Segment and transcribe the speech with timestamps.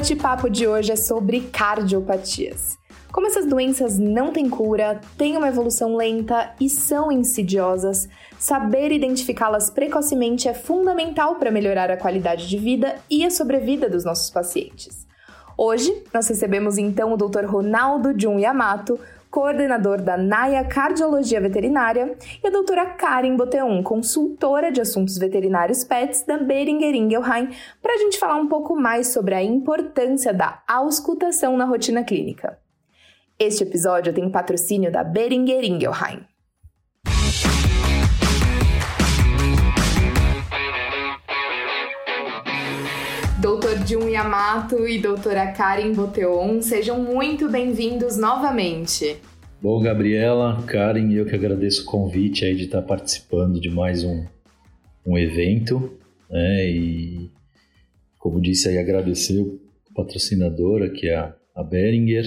[0.00, 2.78] bate-papo de hoje é sobre cardiopatias.
[3.12, 9.68] Como essas doenças não têm cura, têm uma evolução lenta e são insidiosas, saber identificá-las
[9.68, 15.06] precocemente é fundamental para melhorar a qualidade de vida e a sobrevida dos nossos pacientes.
[15.54, 17.44] Hoje, nós recebemos então o Dr.
[17.44, 18.98] Ronaldo Jun Yamato,
[19.30, 26.24] coordenador da NAIA Cardiologia Veterinária, e a doutora Karen Boteon, consultora de assuntos veterinários PETs
[26.24, 31.56] da Beringer Ingelheim, para a gente falar um pouco mais sobre a importância da auscultação
[31.56, 32.58] na rotina clínica.
[33.38, 36.29] Este episódio tem patrocínio da Beringer Ingelheim.
[43.86, 49.16] Jun Yamato e doutora Karen Boteon, sejam muito bem-vindos novamente.
[49.60, 54.24] Bom, Gabriela, Karen, eu que agradeço o convite aí de estar participando de mais um,
[55.06, 57.30] um evento, né, e
[58.18, 59.60] como disse aí, agradecer o
[59.94, 62.26] patrocinador, que é a, a Beringer,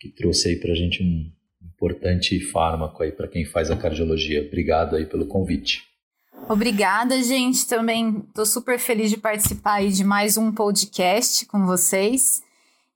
[0.00, 1.30] que trouxe aí para a gente um
[1.62, 4.42] importante fármaco aí para quem faz a cardiologia.
[4.46, 5.82] Obrigado aí pelo convite.
[6.48, 7.66] Obrigada, gente.
[7.66, 12.42] Também estou super feliz de participar aí de mais um podcast com vocês.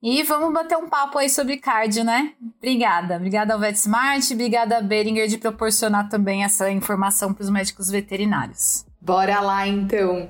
[0.02, 2.33] E vamos bater um papo aí sobre cardio, né?
[2.58, 3.16] Obrigada.
[3.16, 8.86] Obrigada ao VetSmart, obrigada a Beringer de proporcionar também essa informação para os médicos veterinários.
[9.00, 10.27] Bora lá, então.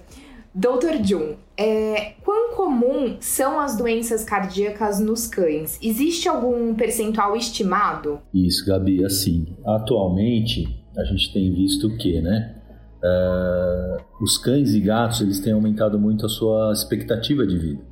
[0.52, 5.78] Doutor Jun, é, quão comum são as doenças cardíacas nos cães?
[5.80, 8.20] Existe algum percentual estimado?
[8.34, 10.66] Isso, Gabi, assim, atualmente
[10.96, 12.59] a gente tem visto o que, né?
[13.02, 17.82] Uh, os cães e gatos eles têm aumentado muito a sua expectativa de vida.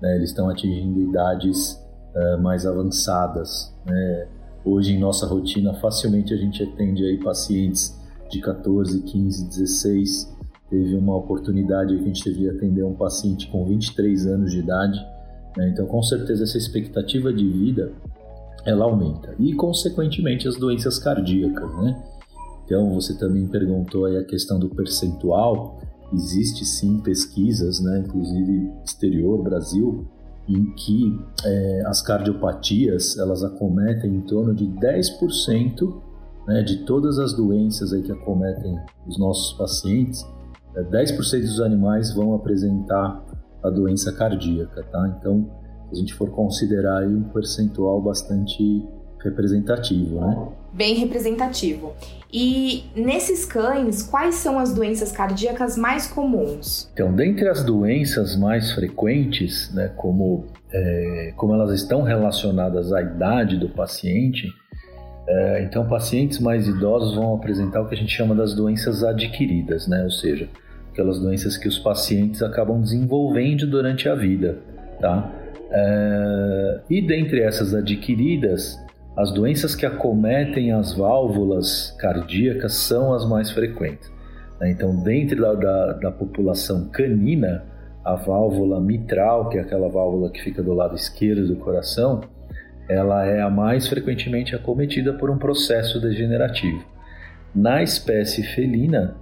[0.00, 0.16] Né?
[0.16, 1.78] Eles estão atingindo idades
[2.14, 3.74] uh, mais avançadas.
[3.84, 4.28] Né?
[4.64, 10.36] Hoje em nossa rotina facilmente a gente atende aí pacientes de 14, 15, 16.
[10.70, 14.60] Teve uma oportunidade que a gente teve de atender um paciente com 23 anos de
[14.60, 14.98] idade.
[15.56, 15.68] Né?
[15.68, 17.92] Então com certeza essa expectativa de vida
[18.64, 22.02] ela aumenta e consequentemente as doenças cardíacas, né?
[22.66, 25.78] Então, você também perguntou aí a questão do percentual.
[26.12, 30.04] Existe sim pesquisas, né, inclusive exterior, Brasil,
[30.48, 36.02] em que é, as cardiopatias elas acometem em torno de 10%
[36.46, 40.24] né, de todas as doenças aí que acometem os nossos pacientes.
[40.76, 43.24] É, 10% dos animais vão apresentar
[43.62, 45.16] a doença cardíaca, tá?
[45.18, 45.50] Então,
[45.88, 48.86] se a gente for considerar aí um percentual bastante
[49.22, 50.48] representativo, né?
[50.72, 51.94] Bem representativo.
[52.32, 56.90] E nesses cães, quais são as doenças cardíacas mais comuns?
[56.92, 63.56] Então, dentre as doenças mais frequentes, né, como, é, como elas estão relacionadas à idade
[63.56, 64.52] do paciente,
[65.28, 69.88] é, então pacientes mais idosos vão apresentar o que a gente chama das doenças adquiridas,
[69.88, 70.48] né, ou seja,
[70.92, 74.58] aquelas doenças que os pacientes acabam desenvolvendo durante a vida,
[75.00, 75.32] tá?
[75.70, 78.78] É, e dentre essas adquiridas,
[79.16, 84.12] as doenças que acometem as válvulas cardíacas são as mais frequentes.
[84.60, 84.70] Né?
[84.70, 87.64] Então, dentro da, da, da, população canina,
[88.04, 92.20] a válvula mitral, que é aquela válvula que fica do lado esquerdo do coração,
[92.88, 96.84] ela é a mais frequentemente acometida por um processo degenerativo.
[97.54, 99.16] Na espécie felina,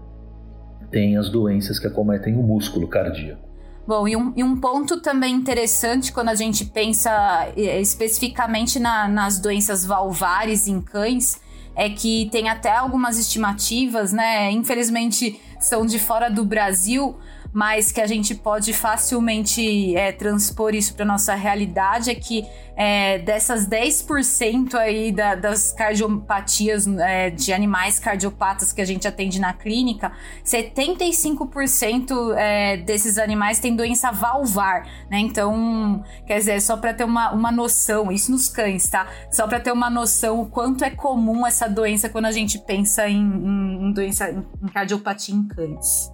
[0.90, 3.43] tem as doenças que acometem o músculo cardíaco.
[3.86, 7.10] Bom, e um, e um, ponto também interessante quando a gente pensa
[7.54, 11.38] é, especificamente na, nas doenças valvares em cães
[11.76, 14.50] é que tem até algumas estimativas, né?
[14.50, 17.16] Infelizmente são de fora do Brasil,
[17.54, 22.44] mas que a gente pode facilmente é, transpor isso para nossa realidade é que
[22.76, 29.40] é, dessas 10% aí da, das cardiopatias é, de animais cardiopatas que a gente atende
[29.40, 30.10] na clínica,
[30.44, 35.20] 75% é, desses animais têm doença valvar, né?
[35.20, 39.06] Então, quer dizer, só para ter uma, uma noção, isso nos cães, tá?
[39.30, 43.08] Só para ter uma noção o quanto é comum essa doença quando a gente pensa
[43.08, 46.13] em, em, em doença em cardiopatia em cães.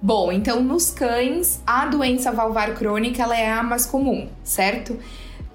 [0.00, 4.96] Bom, então nos cães, a doença valvar crônica ela é a mais comum, certo?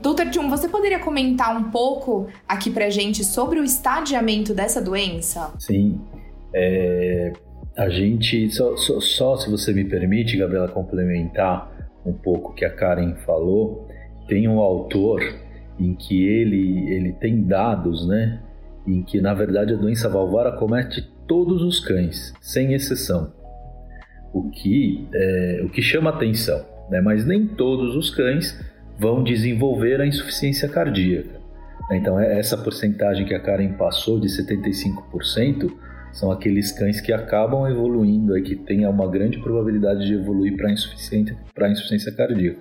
[0.01, 5.53] Doutor Jun, você poderia comentar um pouco aqui pra gente sobre o estadiamento dessa doença?
[5.59, 6.01] Sim.
[6.53, 7.31] É,
[7.77, 12.65] a gente, só, só, só, se você me permite, Gabriela, complementar um pouco o que
[12.65, 13.87] a Karen falou,
[14.27, 15.21] tem um autor
[15.79, 18.41] em que ele, ele tem dados, né?
[18.87, 23.31] Em que, na verdade, a doença valvar acomete todos os cães, sem exceção
[24.33, 27.01] o que, é, o que chama atenção, né?
[27.01, 28.57] mas nem todos os cães
[28.97, 31.41] vão desenvolver a insuficiência cardíaca.
[31.91, 35.71] Então, é essa porcentagem que a Karen passou de 75%
[36.13, 40.71] são aqueles cães que acabam evoluindo e que têm uma grande probabilidade de evoluir para
[40.71, 41.37] insuficiência,
[41.69, 42.59] insuficiência cardíaca.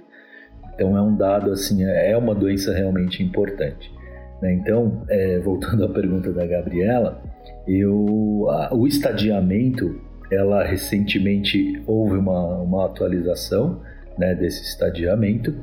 [0.74, 3.92] Então é um dado assim, é uma doença realmente importante.
[4.40, 4.54] Né?
[4.54, 7.22] Então, é, voltando à pergunta da Gabriela,
[7.66, 10.00] eu, a, o estadiamento,
[10.30, 13.82] ela recentemente houve uma, uma atualização
[14.18, 15.54] né, desse estadiamento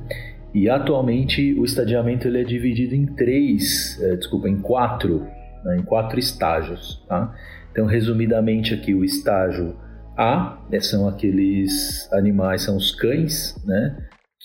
[0.54, 5.28] e atualmente o estadiamento ele é dividido em três, é, desculpa, em quatro,
[5.64, 7.04] né, em quatro estágios.
[7.08, 7.34] Tá?
[7.72, 9.76] Então, resumidamente aqui, o estágio
[10.18, 13.96] A né, são aqueles animais, são os cães, né?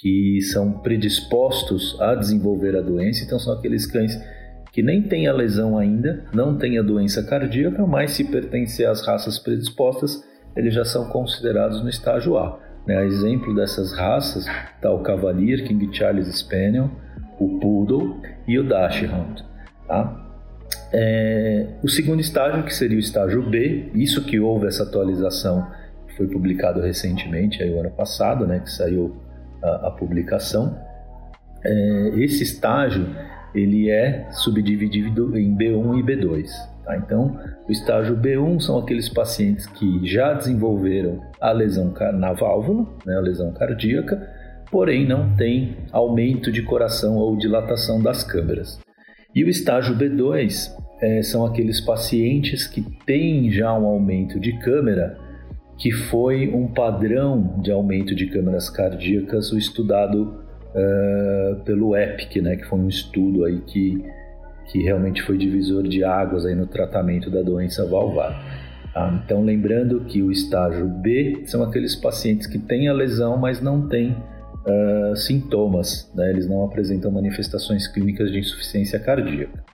[0.02, 3.24] Que são predispostos a desenvolver a doença.
[3.24, 4.14] Então, são aqueles cães
[4.72, 9.06] que nem têm a lesão ainda, não têm a doença cardíaca, mas se pertencer às
[9.06, 10.24] raças predispostas,
[10.56, 12.58] eles já são considerados no estágio A.
[12.86, 12.96] Né?
[12.96, 16.90] A exemplo dessas raças está o Cavalier, King Charles Spaniel,
[17.38, 18.16] o Poodle
[18.48, 19.44] e o Dachshund.
[19.86, 20.18] Tá?
[20.90, 25.70] É, o segundo estágio, que seria o estágio B, isso que houve essa atualização,
[26.16, 29.16] foi publicado recentemente, aí o ano passado, né, que saiu
[29.62, 30.78] a, a publicação.
[31.64, 33.06] É, esse estágio
[33.54, 36.48] ele é subdividido em B1 e B2.
[36.84, 36.96] Tá?
[36.96, 37.38] Então,
[37.68, 43.20] o estágio B1 são aqueles pacientes que já desenvolveram a lesão na válvula, né, a
[43.20, 44.28] lesão cardíaca,
[44.70, 48.80] porém não tem aumento de coração ou dilatação das câmeras.
[49.34, 50.70] E o estágio B2
[51.00, 55.18] é, são aqueles pacientes que têm já um aumento de câmera,
[55.78, 60.41] que foi um padrão de aumento de câmeras cardíacas, o estudado
[60.74, 64.04] uh, pelo EPIC, né, que foi um estudo aí que,
[64.66, 68.62] que realmente foi divisor de águas aí no tratamento da doença valvar.
[68.94, 73.60] Ah, então, lembrando que o estágio B são aqueles pacientes que têm a lesão, mas
[73.60, 76.30] não têm uh, sintomas, né?
[76.30, 79.71] eles não apresentam manifestações clínicas de insuficiência cardíaca.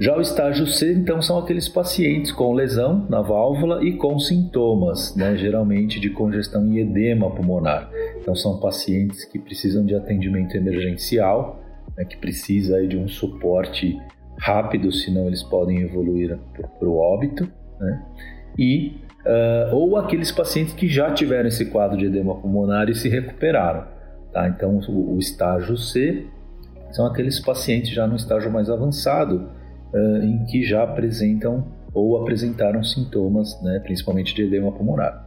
[0.00, 5.14] Já o estágio C, então, são aqueles pacientes com lesão na válvula e com sintomas,
[5.14, 7.88] né, geralmente de congestão e edema pulmonar.
[8.20, 11.62] Então, são pacientes que precisam de atendimento emergencial,
[11.96, 13.96] né, que precisa aí, de um suporte
[14.36, 16.36] rápido, senão eles podem evoluir
[16.78, 17.48] para o óbito.
[17.78, 18.02] Né,
[18.58, 23.08] e, uh, ou aqueles pacientes que já tiveram esse quadro de edema pulmonar e se
[23.08, 23.86] recuperaram.
[24.32, 24.48] Tá?
[24.48, 26.26] Então, o, o estágio C
[26.90, 29.48] são aqueles pacientes já no estágio mais avançado,
[29.94, 35.26] uh, em que já apresentam ou apresentaram sintomas, né, principalmente de edema pulmonar.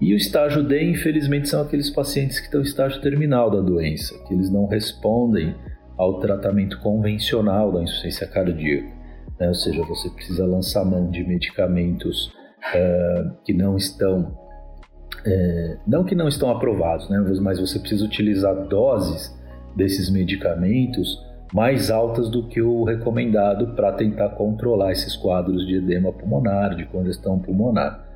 [0.00, 4.18] E o estágio D, infelizmente, são aqueles pacientes que estão no estágio terminal da doença,
[4.26, 5.54] que eles não respondem
[5.98, 8.88] ao tratamento convencional da insuficiência cardíaca.
[9.38, 9.48] Né?
[9.48, 12.28] Ou seja, você precisa lançar mão de medicamentos
[12.74, 14.38] uh, que não estão
[15.24, 19.38] é, não que não estão aprovados, né, mas você precisa utilizar doses
[19.76, 21.18] desses medicamentos
[21.52, 26.84] mais altas do que o recomendado para tentar controlar esses quadros de edema pulmonar, de
[26.86, 28.06] congestão pulmonar.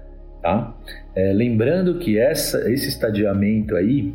[0.41, 0.75] Tá?
[1.15, 4.15] É, lembrando que essa, esse estadiamento aí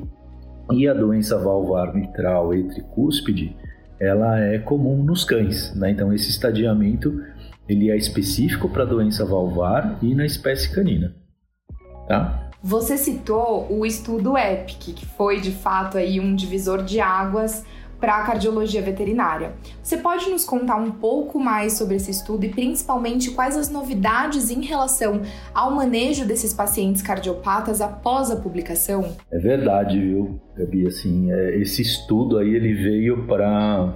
[0.71, 3.55] e a doença valvar mitral e tricúspide,
[3.99, 5.75] ela é comum nos cães.
[5.75, 5.91] Né?
[5.91, 7.21] Então esse estadiamento
[7.67, 11.13] ele é específico para a doença valvar e na espécie canina.
[12.07, 12.49] Tá?
[12.61, 17.65] Você citou o estudo EPIC, que foi de fato aí um divisor de águas
[17.99, 19.51] para a cardiologia veterinária.
[19.83, 24.49] Você pode nos contar um pouco mais sobre esse estudo e principalmente quais as novidades
[24.49, 25.21] em relação
[25.53, 29.15] ao manejo desses pacientes cardiopatas após a publicação?
[29.31, 30.87] É verdade, viu, Gabi?
[30.87, 33.93] Assim, é, esse estudo aí ele veio para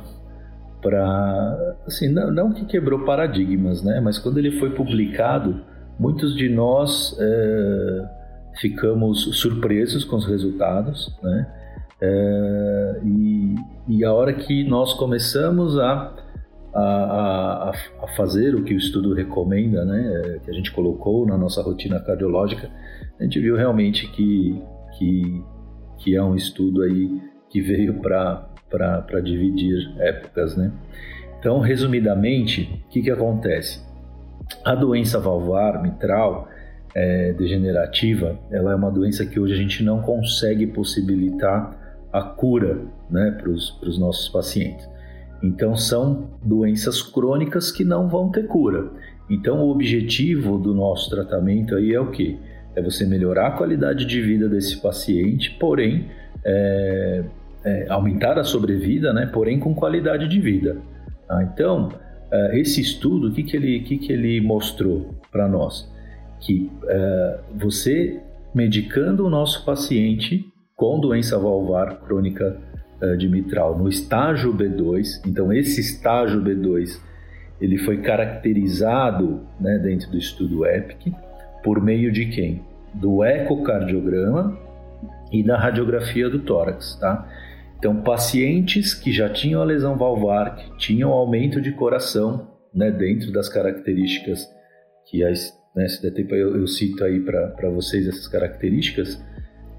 [0.81, 4.01] para assim não, não, que quebrou paradigmas, né?
[4.03, 5.61] Mas quando ele foi publicado,
[5.97, 8.05] muitos de nós é,
[8.59, 11.62] ficamos surpresos com os resultados, né?
[12.05, 13.55] É, e,
[13.87, 16.13] e, a hora que nós começamos a,
[16.75, 21.37] a, a, fazer o que o estudo recomenda, né, é, que a gente colocou na
[21.37, 22.69] nossa rotina cardiológica,
[23.17, 24.61] a gente viu realmente que,
[24.97, 25.43] que,
[25.99, 30.57] que é um estudo aí que veio para dividir épocas.
[30.57, 30.73] Né?
[31.39, 33.81] Então, resumidamente, o que, que acontece?
[34.65, 36.49] A doença valvar mitral
[36.93, 41.81] é, degenerativa, ela é uma doença que hoje a gente não consegue possibilitar
[42.13, 42.79] a cura
[43.09, 44.87] né, para os nossos pacientes.
[45.41, 48.91] Então, são doenças crônicas que não vão ter cura.
[49.29, 52.37] Então, o objetivo do nosso tratamento aí é o que?
[52.75, 56.07] É você melhorar a qualidade de vida desse paciente, porém,
[56.45, 57.23] é,
[57.65, 60.77] é, aumentar a sobrevida, né, porém com qualidade de vida.
[61.27, 61.43] Tá?
[61.43, 61.89] Então,
[62.31, 65.91] é, esse estudo, o que, que, ele, que, que ele mostrou para nós?
[66.39, 68.19] Que é, você
[68.53, 72.57] medicando o nosso paciente, com doença valvar crônica
[73.01, 75.21] uh, de mitral no estágio B2.
[75.25, 76.99] Então, esse estágio B2
[77.61, 81.13] ele foi caracterizado né, dentro do estudo EPIC
[81.63, 82.61] por meio de quem?
[82.93, 84.57] Do ecocardiograma
[85.31, 87.27] e da radiografia do tórax, tá?
[87.79, 93.31] Então, pacientes que já tinham a lesão valvar, que tinham aumento de coração, né, dentro
[93.31, 94.47] das características
[95.05, 99.21] que as, né, se der tempo eu, eu cito aí para vocês essas características,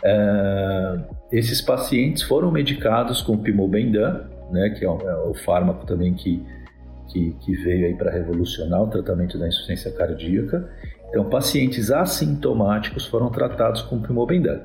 [0.03, 0.99] é,
[1.33, 6.43] esses pacientes foram medicados com Pimobendan, né, que é o, é o fármaco também que,
[7.09, 10.69] que, que veio aí para revolucionar o tratamento da insuficiência cardíaca.
[11.09, 14.61] Então, pacientes assintomáticos foram tratados com Pimobendan.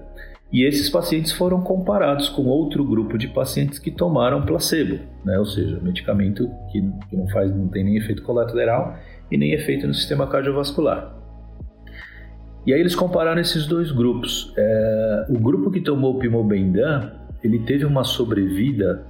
[0.51, 5.38] E esses pacientes foram comparados com outro grupo de pacientes que tomaram placebo, né?
[5.38, 8.98] ou seja, medicamento que, que não, faz, não tem nem efeito colateral
[9.29, 11.18] e nem efeito no sistema cardiovascular.
[12.65, 14.53] E aí eles compararam esses dois grupos.
[14.57, 17.11] É, o grupo que tomou o Pimobendan,
[17.43, 19.05] ele teve uma sobrevida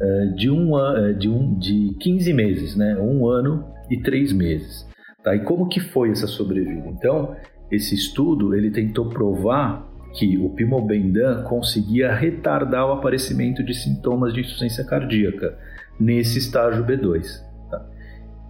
[0.00, 2.96] é, de, um, é, de, um, de 15 meses, né?
[2.98, 4.86] um ano e três meses.
[5.22, 5.34] Tá?
[5.34, 6.88] E como que foi essa sobrevida?
[6.88, 7.36] Então,
[7.70, 14.40] esse estudo ele tentou provar que o Pimobendan conseguia retardar o aparecimento de sintomas de
[14.40, 15.56] insuficiência cardíaca
[15.98, 17.42] nesse estágio B2.
[17.70, 17.86] Tá?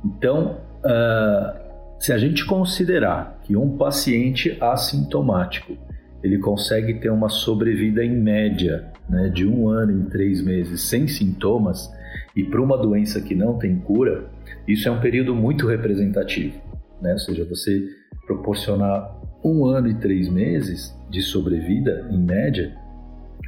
[0.04, 1.62] Então, uh,
[2.02, 5.78] se a gente considerar que um paciente assintomático
[6.21, 11.06] ele consegue ter uma sobrevida em média né, de um ano em três meses sem
[11.06, 11.88] sintomas
[12.35, 14.28] e para uma doença que não tem cura,
[14.66, 16.61] isso é um período muito representativo.
[17.00, 17.12] Né?
[17.12, 17.88] Ou seja, você
[18.26, 22.76] proporcionar um ano e três meses de sobrevida, em média,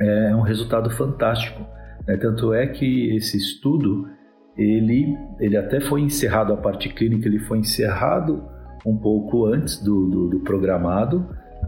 [0.00, 1.60] é um resultado fantástico.
[2.06, 2.16] Né?
[2.18, 4.08] Tanto é que esse estudo
[4.56, 8.44] ele, ele até foi encerrado, a parte clínica ele foi encerrado
[8.86, 11.26] um pouco antes do, do, do programado,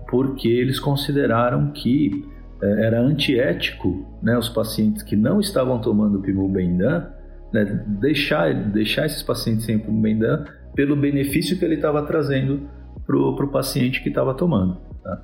[0.09, 2.25] porque eles consideraram que
[2.63, 7.09] é, era antiético né, os pacientes que não estavam tomando Pimobendan,
[7.53, 12.69] né, deixar, deixar esses pacientes sem Pimobendan pelo benefício que ele estava trazendo
[13.07, 14.79] para o paciente que estava tomando.
[15.03, 15.23] Tá?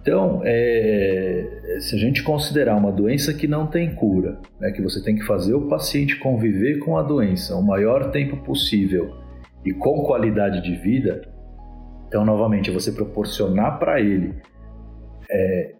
[0.00, 5.02] Então, é, se a gente considerar uma doença que não tem cura, né, que você
[5.02, 9.14] tem que fazer o paciente conviver com a doença o maior tempo possível
[9.64, 11.22] e com qualidade de vida,
[12.08, 14.34] então, novamente, você proporcionar para ele
[15.30, 15.74] é,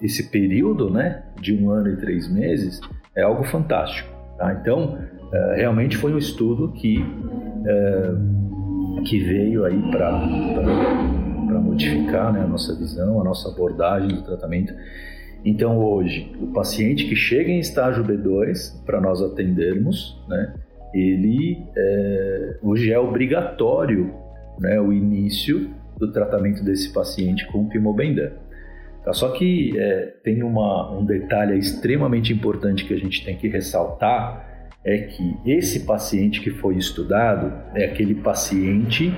[0.00, 2.80] esse período né, de um ano e três meses
[3.16, 4.08] é algo fantástico.
[4.38, 4.52] Tá?
[4.60, 4.98] Então,
[5.32, 7.04] é, realmente foi um estudo que,
[7.66, 11.23] é, que veio aí para
[11.54, 14.74] para modificar né, a nossa visão, a nossa abordagem do tratamento.
[15.44, 20.54] Então, hoje, o paciente que chega em estágio B2 para nós atendermos, né,
[20.92, 24.12] ele é, hoje é obrigatório
[24.58, 28.32] né, o início do tratamento desse paciente com Pimobendan.
[29.04, 29.12] Tá?
[29.12, 34.70] Só que é, tem uma, um detalhe extremamente importante que a gente tem que ressaltar,
[34.84, 39.14] é que esse paciente que foi estudado é aquele paciente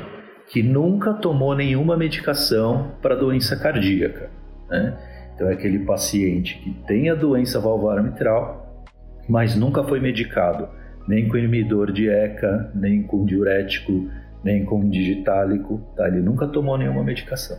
[0.48, 4.30] que nunca tomou nenhuma medicação para doença cardíaca.
[4.68, 4.96] Né?
[5.34, 8.84] Então, é aquele paciente que tem a doença valvar mitral,
[9.28, 10.68] mas nunca foi medicado
[11.06, 14.10] nem com inibidor de ECA, nem com diurético,
[14.42, 16.08] nem com digitálico, tá?
[16.08, 17.58] ele nunca tomou nenhuma medicação.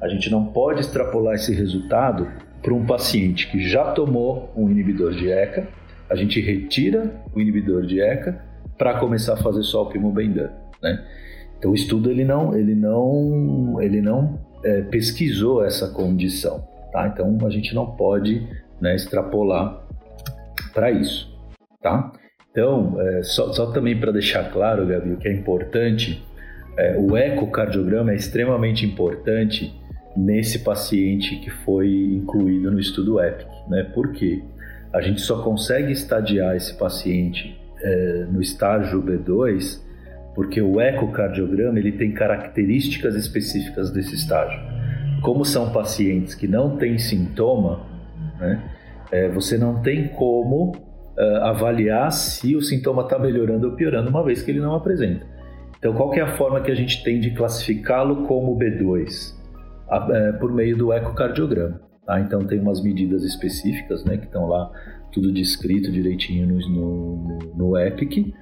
[0.00, 2.28] A gente não pode extrapolar esse resultado
[2.62, 5.66] para um paciente que já tomou um inibidor de ECA,
[6.08, 8.40] a gente retira o inibidor de ECA
[8.76, 10.50] para começar a fazer só o Pimobendan,
[10.82, 11.02] né?
[11.62, 17.06] Então o estudo ele não, ele não, ele não é, pesquisou essa condição, tá?
[17.06, 18.44] Então a gente não pode
[18.80, 19.80] né, extrapolar
[20.74, 21.32] para isso,
[21.80, 22.10] tá?
[22.50, 26.20] Então é, só, só também para deixar claro, Gabi, o que é importante,
[26.76, 29.72] é, o ecocardiograma é extremamente importante
[30.16, 33.84] nesse paciente que foi incluído no estudo EPIC, né?
[33.94, 34.42] Por quê?
[34.92, 39.91] A gente só consegue estadiar esse paciente é, no estágio B2
[40.34, 44.58] porque o ecocardiograma ele tem características específicas desse estágio.
[45.22, 47.86] Como são pacientes que não têm sintoma,
[48.40, 48.62] né,
[49.10, 54.24] é, você não tem como uh, avaliar se o sintoma está melhorando ou piorando, uma
[54.24, 55.26] vez que ele não apresenta.
[55.78, 59.34] Então, qual é a forma que a gente tem de classificá-lo como B2?
[59.90, 61.80] A, é, por meio do ecocardiograma.
[62.06, 62.20] Tá?
[62.20, 64.70] Então, tem umas medidas específicas né, que estão lá,
[65.12, 68.32] tudo descrito direitinho no, no, no EPIC.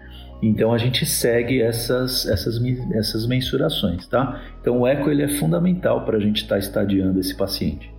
[0.43, 2.59] Então a gente segue essas, essas,
[2.95, 4.41] essas mensurações, tá?
[4.61, 7.93] Então o eco ele é fundamental para a gente estar tá estadiando esse paciente.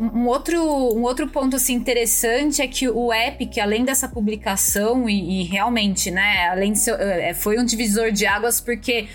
[0.00, 5.42] Um outro, um outro ponto assim, interessante é que o EPIC, além dessa publicação, e,
[5.42, 9.06] e realmente, né, além de ser, é, foi um divisor de águas, porque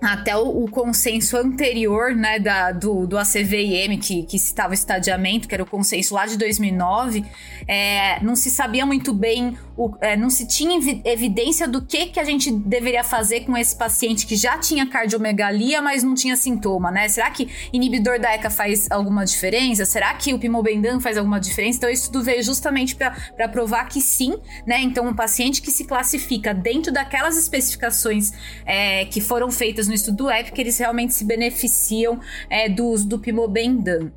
[0.00, 5.46] até o, o, consenso anterior, né, da, do, do ACVIM, que, que citava o estadiamento,
[5.46, 7.24] que era o consenso lá de 2009,
[7.66, 12.18] é, não se sabia muito bem o, é, não se tinha evidência do que, que
[12.18, 16.90] a gente deveria fazer com esse paciente que já tinha cardiomegalia, mas não tinha sintoma,
[16.90, 17.08] né?
[17.08, 19.84] Será que inibidor da ECA faz alguma diferença?
[19.84, 21.78] Será que o pimobendan faz alguma diferença?
[21.78, 24.80] Então, isso tudo veio justamente para provar que sim, né?
[24.80, 28.32] Então, um paciente que se classifica dentro daquelas especificações
[28.66, 32.18] é, que foram feitas no estudo EPIC, eles realmente se beneficiam
[32.50, 34.10] é, do uso do pimobendan.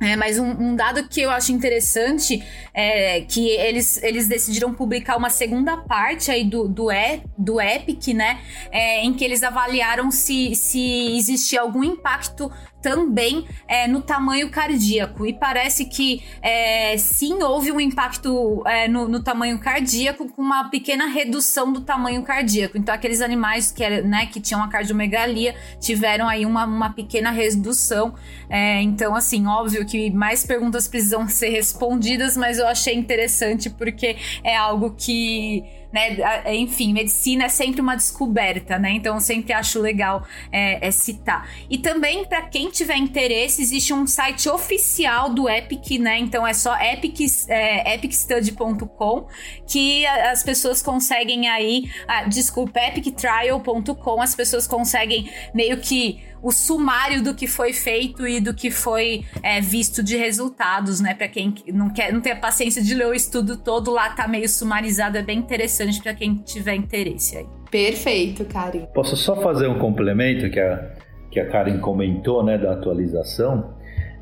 [0.00, 2.42] É, mas um, um, dado que eu acho interessante
[2.72, 8.14] é que eles, eles decidiram publicar uma segunda parte aí do, do, e, do EPIC,
[8.14, 8.40] né?
[8.72, 15.26] É, em que eles avaliaram se, se existia algum impacto também é, no tamanho cardíaco.
[15.26, 20.68] E parece que é, sim houve um impacto é, no, no, tamanho cardíaco com uma
[20.70, 22.78] pequena redução do tamanho cardíaco.
[22.78, 28.14] Então, aqueles animais que, né, que tinham a cardiomegalia tiveram aí uma, uma pequena redução.
[28.48, 34.16] É, então, assim, óbvio que mais perguntas precisam ser respondidas, mas eu achei interessante porque
[34.42, 36.16] é algo que né?
[36.54, 38.92] Enfim, medicina é sempre uma descoberta, né?
[38.92, 41.48] Então eu sempre acho legal é, é citar.
[41.68, 46.18] E também, para quem tiver interesse, existe um site oficial do Epic, né?
[46.18, 49.26] Então é só epic, é, epicstudy.com
[49.66, 57.22] que as pessoas conseguem aí, ah, desculpa, epictrial.com, as pessoas conseguem meio que o sumário
[57.22, 61.14] do que foi feito e do que foi é, visto de resultados, né?
[61.14, 64.26] Para quem não quer, não tem a paciência de ler o estudo todo, lá tá
[64.26, 67.46] meio sumarizado, é bem interessante para quem tiver interesse aí.
[67.70, 68.86] Perfeito, Karen.
[68.94, 70.90] Posso só fazer um complemento que a,
[71.30, 73.74] que a Karen comentou, né, da atualização?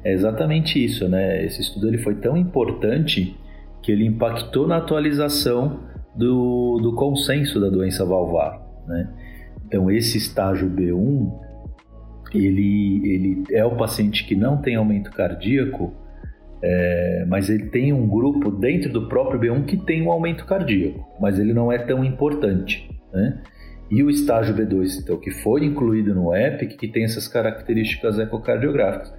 [0.04, 1.44] É exatamente isso, né?
[1.44, 3.36] Esse estudo ele foi tão importante
[3.82, 5.80] que ele impactou na atualização
[6.14, 9.08] do, do consenso da doença valvar, né?
[9.66, 11.47] Então, esse estágio B1
[12.36, 15.94] ele, ele é o paciente que não tem aumento cardíaco,
[16.62, 21.06] é, mas ele tem um grupo dentro do próprio B1 que tem um aumento cardíaco,
[21.20, 22.90] mas ele não é tão importante.
[23.12, 23.40] Né?
[23.90, 29.14] E o estágio B2, então, que foi incluído no EPIC, que tem essas características ecocardiográficas.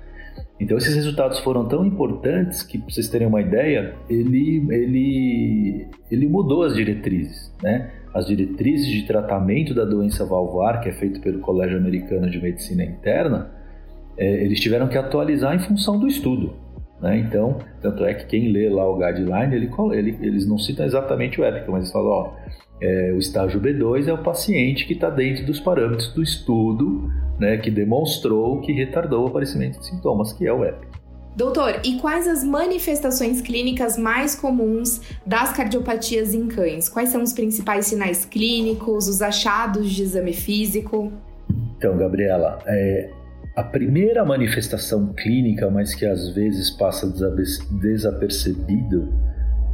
[0.60, 6.28] Então, esses resultados foram tão importantes que, para vocês terem uma ideia, ele, ele, ele
[6.28, 7.52] mudou as diretrizes.
[7.64, 7.90] Né?
[8.14, 12.84] As diretrizes de tratamento da doença valvar, que é feito pelo Colégio Americano de Medicina
[12.84, 13.52] Interna,
[14.18, 16.54] é, eles tiveram que atualizar em função do estudo.
[17.02, 17.18] Né?
[17.20, 21.40] Então, tanto é que quem lê lá o guideline, ele, ele, eles não citam exatamente
[21.40, 22.34] o EPIC, mas eles falam, ó,
[22.82, 27.58] é, o estágio B2 é o paciente que está dentro dos parâmetros do estudo né,
[27.58, 30.99] que demonstrou que retardou o aparecimento de sintomas, que é o EPIC.
[31.40, 36.90] Doutor, e quais as manifestações clínicas mais comuns das cardiopatias em cães?
[36.90, 41.14] Quais são os principais sinais clínicos, os achados de exame físico?
[41.78, 43.10] Então, Gabriela, é,
[43.56, 47.10] a primeira manifestação clínica, mas que às vezes passa
[47.72, 49.08] desapercebido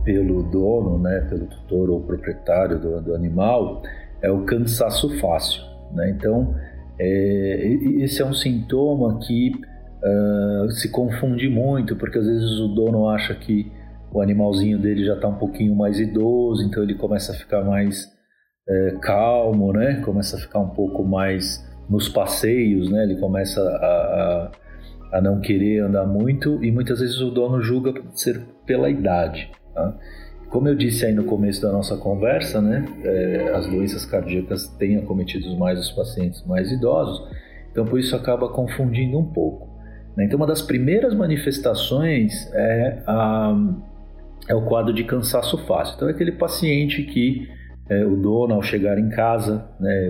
[0.03, 3.81] pelo dono, né, pelo tutor ou proprietário do, do animal,
[4.21, 5.63] é o cansaço fácil.
[5.95, 6.11] Né?
[6.11, 6.53] Então,
[6.99, 7.67] é,
[8.01, 9.51] esse é um sintoma que
[10.03, 13.71] uh, se confunde muito, porque às vezes o dono acha que
[14.11, 18.15] o animalzinho dele já está um pouquinho mais idoso, então ele começa a ficar mais
[18.67, 20.01] é, calmo, né?
[20.03, 23.03] Começa a ficar um pouco mais nos passeios, né?
[23.03, 24.51] Ele começa a,
[25.11, 29.51] a, a não querer andar muito e muitas vezes o dono julga ser pela idade.
[29.73, 29.97] Tá?
[30.49, 32.85] Como eu disse aí no começo da nossa conversa, né?
[33.03, 37.27] É, as doenças cardíacas têm acometido mais os pacientes mais idosos,
[37.71, 39.74] então por isso acaba confundindo um pouco.
[40.15, 40.25] Né?
[40.25, 43.55] Então, uma das primeiras manifestações é, a,
[44.47, 45.95] é o quadro de cansaço fácil.
[45.95, 47.49] Então, é aquele paciente que
[47.89, 50.09] é, o dono, ao chegar em casa, né,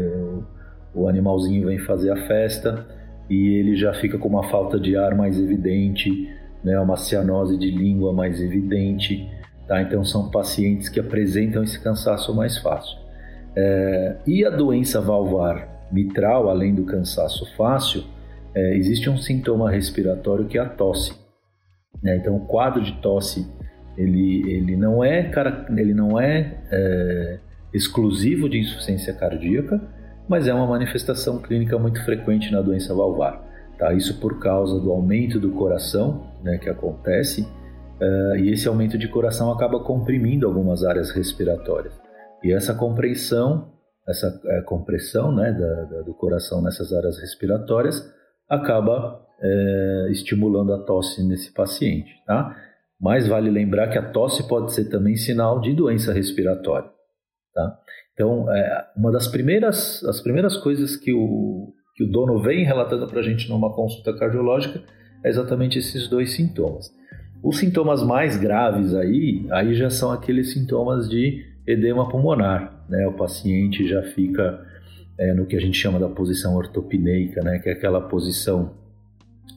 [0.94, 2.86] o, o animalzinho vem fazer a festa
[3.30, 6.30] e ele já fica com uma falta de ar mais evidente,
[6.64, 9.30] né, uma cianose de língua mais evidente.
[9.68, 9.82] Tá?
[9.82, 12.98] Então, são pacientes que apresentam esse cansaço mais fácil.
[13.56, 18.04] É, e a doença valvar mitral, além do cansaço fácil,
[18.56, 21.14] é, existe um sintoma respiratório que é a tosse.
[22.02, 22.18] Né?
[22.18, 23.46] Então, o quadro de tosse
[23.98, 25.32] ele, ele não é,
[25.78, 27.40] ele não é, é
[27.74, 29.82] exclusivo de insuficiência cardíaca,
[30.28, 33.44] mas é uma manifestação clínica muito frequente na doença valvar.
[33.78, 33.94] Tá?
[33.94, 39.08] Isso por causa do aumento do coração né, que acontece, uh, e esse aumento de
[39.08, 41.94] coração acaba comprimindo algumas áreas respiratórias.
[42.44, 43.74] E essa compreensão,
[44.08, 48.14] essa é, compressão né, da, da, do coração nessas áreas respiratórias
[48.50, 52.56] acaba é, estimulando a tosse nesse paciente, tá?
[53.00, 56.90] Mas vale lembrar que a tosse pode ser também sinal de doença respiratória,
[57.54, 57.80] tá?
[58.14, 63.08] Então, é, uma das primeiras, as primeiras coisas que o, que o dono vem relatando
[63.08, 64.82] para a gente numa consulta cardiológica
[65.24, 66.90] é exatamente esses dois sintomas.
[67.44, 72.86] Os sintomas mais graves aí, aí já são aqueles sintomas de edema pulmonar.
[72.90, 73.06] Né?
[73.08, 74.66] O paciente já fica
[75.18, 77.60] é, no que a gente chama da posição ortopneica, né?
[77.60, 78.74] que é aquela posição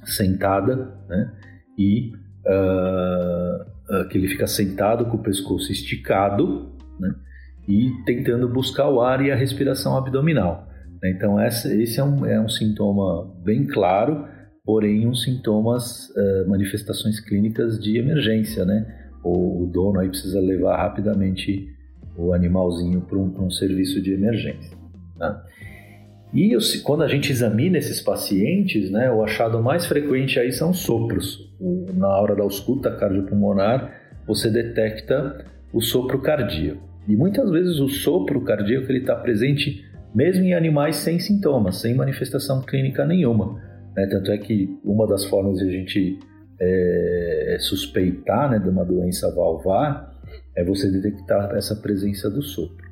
[0.04, 1.32] sentada né?
[1.76, 2.12] e
[2.46, 7.14] uh, que ele fica sentado com o pescoço esticado né?
[7.66, 10.68] e tentando buscar o ar e a respiração abdominal.
[11.02, 11.10] Né?
[11.10, 14.26] Então, essa, esse é um, é um sintoma bem claro,
[14.64, 18.86] porém, um sintomas, uh, manifestações clínicas de emergência, né?
[19.24, 21.66] O, o, dono aí precisa levar rapidamente
[22.16, 24.77] o animalzinho para um, um, serviço de emergência.
[25.18, 25.44] Tá?
[26.33, 31.50] E quando a gente examina esses pacientes, né, o achado mais frequente aí são sopros.
[31.94, 33.92] Na hora da ausculta cardiopulmonar,
[34.26, 36.87] você detecta o sopro cardíaco.
[37.09, 42.62] E muitas vezes o sopro cardíaco está presente mesmo em animais sem sintomas, sem manifestação
[42.62, 43.61] clínica nenhuma.
[43.96, 44.07] Né?
[44.07, 46.18] Tanto é que uma das formas de a gente
[46.61, 50.14] é, suspeitar né, de uma doença valvar
[50.54, 52.87] é você detectar essa presença do sopro.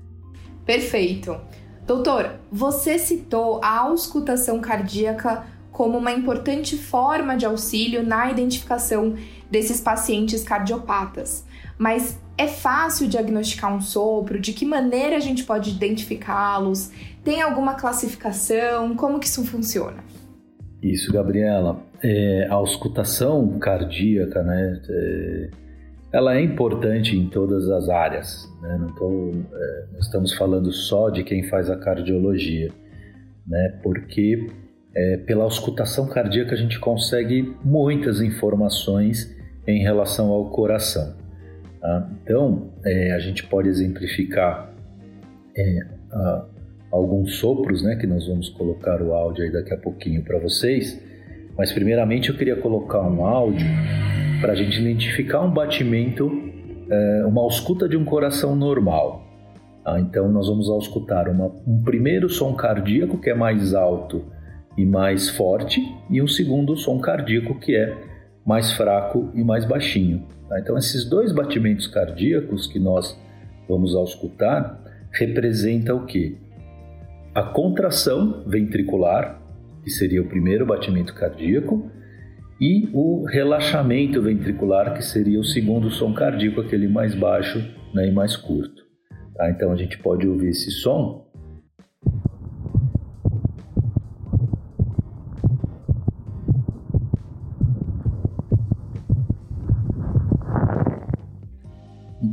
[0.64, 1.38] Perfeito.
[1.86, 9.14] Doutor, você citou a auscultação cardíaca como uma importante forma de auxílio na identificação
[9.48, 11.44] desses pacientes cardiopatas.
[11.78, 14.40] Mas é fácil diagnosticar um sopro?
[14.40, 16.90] De que maneira a gente pode identificá-los?
[17.22, 18.96] Tem alguma classificação?
[18.96, 20.02] Como que isso funciona?
[20.82, 21.80] Isso, Gabriela.
[22.02, 24.80] É, a auscultação cardíaca, né?
[24.88, 25.50] É,
[26.12, 28.48] ela é importante em todas as áreas.
[28.62, 28.78] Né?
[28.80, 32.70] Não, tô, é, estamos falando só de quem faz a cardiologia,
[33.46, 33.78] né?
[33.82, 34.48] Porque
[34.94, 39.34] é, pela auscultação cardíaca a gente consegue muitas informações
[39.66, 41.14] em relação ao coração.
[41.80, 42.10] Tá?
[42.22, 44.72] Então, é, a gente pode exemplificar
[45.56, 45.78] é,
[46.10, 46.46] a,
[46.90, 51.00] alguns sopros, né, que nós vamos colocar o áudio aí daqui a pouquinho para vocês.
[51.58, 53.66] Mas, primeiramente, eu queria colocar um áudio
[54.40, 56.30] para a gente identificar um batimento,
[56.90, 59.24] é, uma ausculta de um coração normal.
[59.84, 59.98] Tá?
[60.00, 64.24] Então, nós vamos auscultar uma, um primeiro som cardíaco, que é mais alto
[64.76, 67.96] e mais forte, e um segundo som cardíaco, que é
[68.44, 70.26] mais fraco e mais baixinho.
[70.48, 70.60] Tá?
[70.60, 73.18] Então, esses dois batimentos cardíacos que nós
[73.68, 74.80] vamos auscultar
[75.12, 76.38] representam o que?
[77.34, 79.40] A contração ventricular,
[79.82, 81.90] que seria o primeiro batimento cardíaco,
[82.60, 87.58] e o relaxamento ventricular, que seria o segundo som cardíaco, aquele mais baixo
[87.92, 88.82] né, e mais curto.
[89.34, 89.50] Tá?
[89.50, 91.26] Então a gente pode ouvir esse som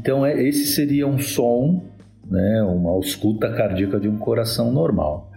[0.03, 1.81] Então, é, esse seria um som,
[2.29, 5.31] né, uma ausculta cardíaca de um coração normal.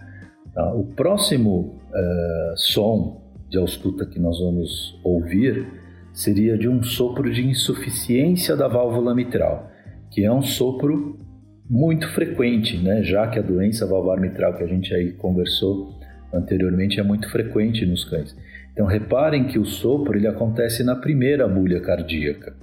[0.53, 0.73] Tá?
[0.73, 5.67] O próximo uh, som de ausculta que nós vamos ouvir
[6.13, 9.71] seria de um sopro de insuficiência da válvula mitral,
[10.09, 11.17] que é um sopro
[11.69, 13.03] muito frequente, né?
[13.03, 15.95] já que a doença valvar mitral que a gente aí conversou
[16.33, 18.35] anteriormente é muito frequente nos cães.
[18.73, 22.55] Então reparem que o sopro ele acontece na primeira bulha cardíaca,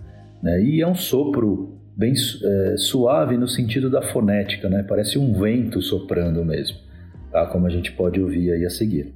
[0.43, 0.63] né?
[0.63, 4.83] e é um sopro bem é, suave no sentido da fonética, né?
[4.83, 6.77] Parece um vento soprando mesmo,
[7.31, 7.47] tá?
[7.47, 9.15] Como a gente pode ouvir aí a seguir.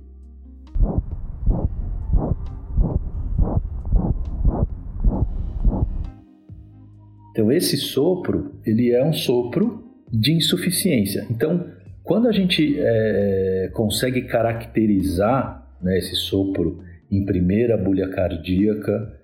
[7.38, 11.24] Então esse sopro, ele é um sopro de insuficiência.
[11.31, 11.66] Então,
[12.03, 19.14] quando a gente é, consegue caracterizar né, esse sopro em primeira bulha cardíaca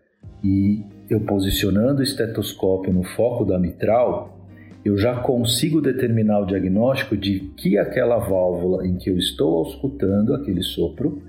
[0.44, 4.48] e eu posicionando o estetoscópio no foco da mitral,
[4.84, 10.34] eu já consigo determinar o diagnóstico de que aquela válvula em que eu estou auscultando
[10.34, 11.20] aquele sopro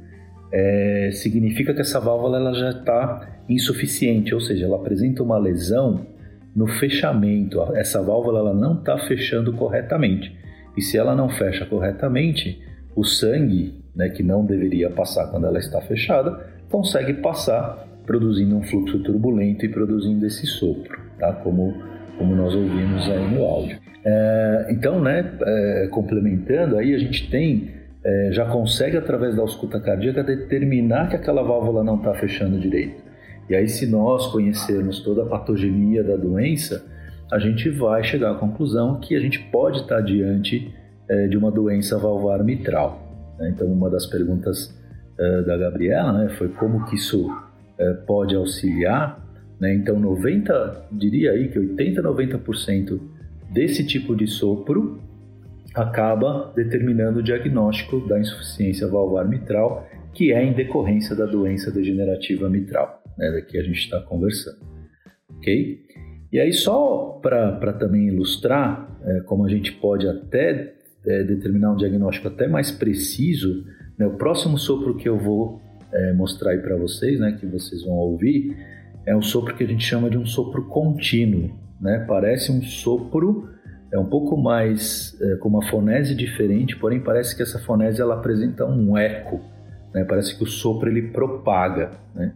[0.51, 6.13] é, significa que essa válvula ela já está insuficiente, ou seja, ela apresenta uma lesão
[6.55, 7.61] no fechamento.
[7.75, 10.35] Essa válvula ela não está fechando corretamente.
[10.77, 12.61] E se ela não fecha corretamente,
[12.95, 16.39] o sangue, né, que não deveria passar quando ela está fechada,
[16.69, 21.33] consegue passar produzindo um fluxo turbulento e produzindo esse sopro, tá?
[21.33, 21.75] como,
[22.17, 23.79] como nós ouvimos aí no áudio.
[24.05, 27.71] É, então, né, é, complementando, aí a gente tem,
[28.03, 33.04] é, já consegue através da ausculta cardíaca determinar que aquela válvula não está fechando direito.
[33.49, 36.85] E aí, se nós conhecermos toda a patogenia da doença,
[37.31, 40.73] a gente vai chegar à conclusão que a gente pode estar diante
[41.07, 43.35] é, de uma doença valvar mitral.
[43.39, 43.51] Né?
[43.53, 44.75] Então, uma das perguntas
[45.17, 47.29] é, da Gabriela né, foi como que isso
[47.77, 49.23] é, pode auxiliar,
[49.59, 49.73] né?
[49.73, 52.99] então 90, diria aí que 80, 90%
[53.51, 54.99] desse tipo de sopro
[55.73, 62.49] acaba determinando o diagnóstico da insuficiência valvar mitral, que é em decorrência da doença degenerativa
[62.49, 64.65] mitral, né, a gente está conversando.
[65.37, 65.85] Ok?
[66.31, 70.73] E aí, só para também ilustrar é, como a gente pode até
[71.05, 73.63] é, determinar um diagnóstico até mais preciso,
[73.97, 75.61] né, o próximo sopro que eu vou
[75.93, 78.55] é, mostrar aí para vocês, né, que vocês vão ouvir,
[79.05, 81.51] é um sopro que a gente chama de um sopro contínuo.
[81.79, 82.03] Né?
[82.07, 83.49] Parece um sopro
[83.91, 88.15] é um pouco mais é, com uma fonese diferente, porém parece que essa fonese ela
[88.15, 89.39] apresenta um eco,
[89.93, 90.03] né?
[90.03, 91.91] parece que o sopro ele propaga.
[92.13, 92.33] Né?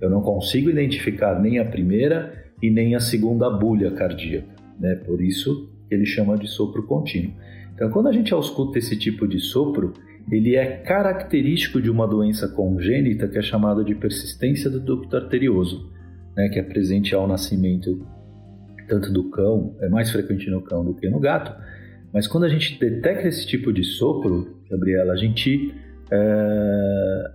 [0.00, 4.46] Eu não consigo identificar nem a primeira e nem a segunda bulha cardíaca,
[4.78, 4.94] né?
[4.96, 7.32] por isso ele chama de sopro contínuo.
[7.74, 9.94] Então, quando a gente ausculta esse tipo de sopro,
[10.30, 15.90] ele é característico de uma doença congênita que é chamada de persistência do ducto arterioso,
[16.36, 18.06] né, que é presente ao nascimento
[18.86, 21.54] tanto do cão, é mais frequente no cão do que no gato,
[22.12, 25.74] mas quando a gente detecta esse tipo de sopro, Gabriela, a gente
[26.12, 27.30] é,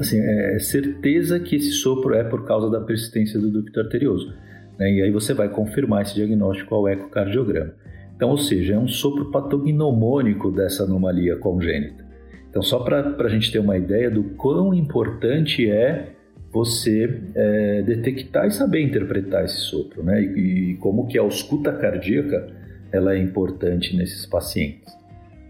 [0.00, 4.32] assim, é certeza que esse sopro é por causa da persistência do ducto arterioso.
[4.78, 7.72] Né, e aí você vai confirmar esse diagnóstico ao ecocardiograma.
[8.16, 12.04] Então, ou seja, é um sopro patognomônico dessa anomalia congênita.
[12.50, 16.10] Então, só para a gente ter uma ideia do quão importante é
[16.52, 20.20] você é, detectar e saber interpretar esse sopro, né?
[20.20, 22.48] E, e, como que a ausculta cardíaca
[22.92, 24.92] ela é importante nesses pacientes,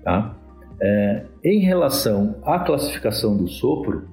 [0.05, 0.37] tá?
[0.81, 4.07] É, em relação à classificação do sopro,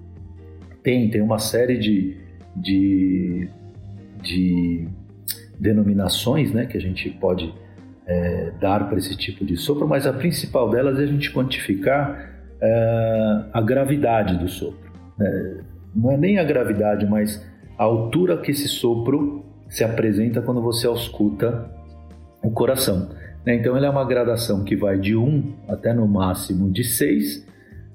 [0.88, 2.16] tem, tem uma série de,
[2.56, 3.50] de,
[4.24, 4.88] de
[5.60, 6.66] denominações, né?
[6.66, 7.54] Que a gente pode
[8.06, 12.40] é, dar para esse tipo de sopro, mas a principal delas é a gente quantificar
[12.62, 14.90] é, a gravidade do sopro.
[15.20, 15.58] É,
[15.94, 17.46] não é nem a gravidade, mas
[17.78, 21.70] a altura que esse sopro se apresenta quando você ausculta
[22.42, 23.10] o coração.
[23.46, 23.56] Né?
[23.56, 27.46] Então, ele é uma gradação que vai de 1 até no máximo de 6,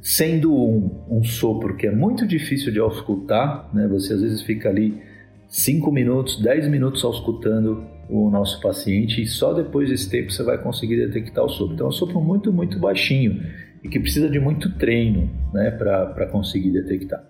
[0.03, 3.87] sendo 1 um sopro que é muito difícil de auscultar, né?
[3.87, 5.01] você às vezes fica ali
[5.49, 10.59] 5 minutos, 10 minutos auscultando o nosso paciente e só depois desse tempo você vai
[10.59, 11.75] conseguir detectar o sopro.
[11.75, 13.41] Então é um sopro muito, muito baixinho
[13.83, 17.23] e que precisa de muito treino né, para conseguir detectar.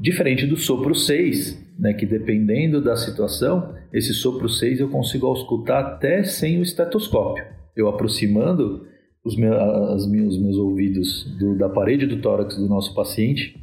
[0.00, 5.84] Diferente do sopro 6, né, que dependendo da situação, esse sopro 6 eu consigo auscultar
[5.84, 7.44] até sem o estetoscópio.
[7.76, 8.86] Eu aproximando
[9.24, 13.56] os meus, as meus, ouvidos do, da parede do tórax do nosso paciente,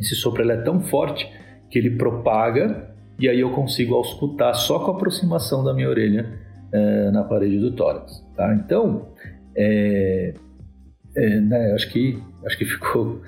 [0.00, 1.30] esse sopro ele é tão forte
[1.70, 6.28] que ele propaga e aí eu consigo auscultar só com a aproximação da minha orelha
[6.72, 8.22] é, na parede do tórax.
[8.36, 8.54] Tá?
[8.54, 9.08] Então,
[9.56, 10.34] é,
[11.16, 13.20] é, né, acho que acho que ficou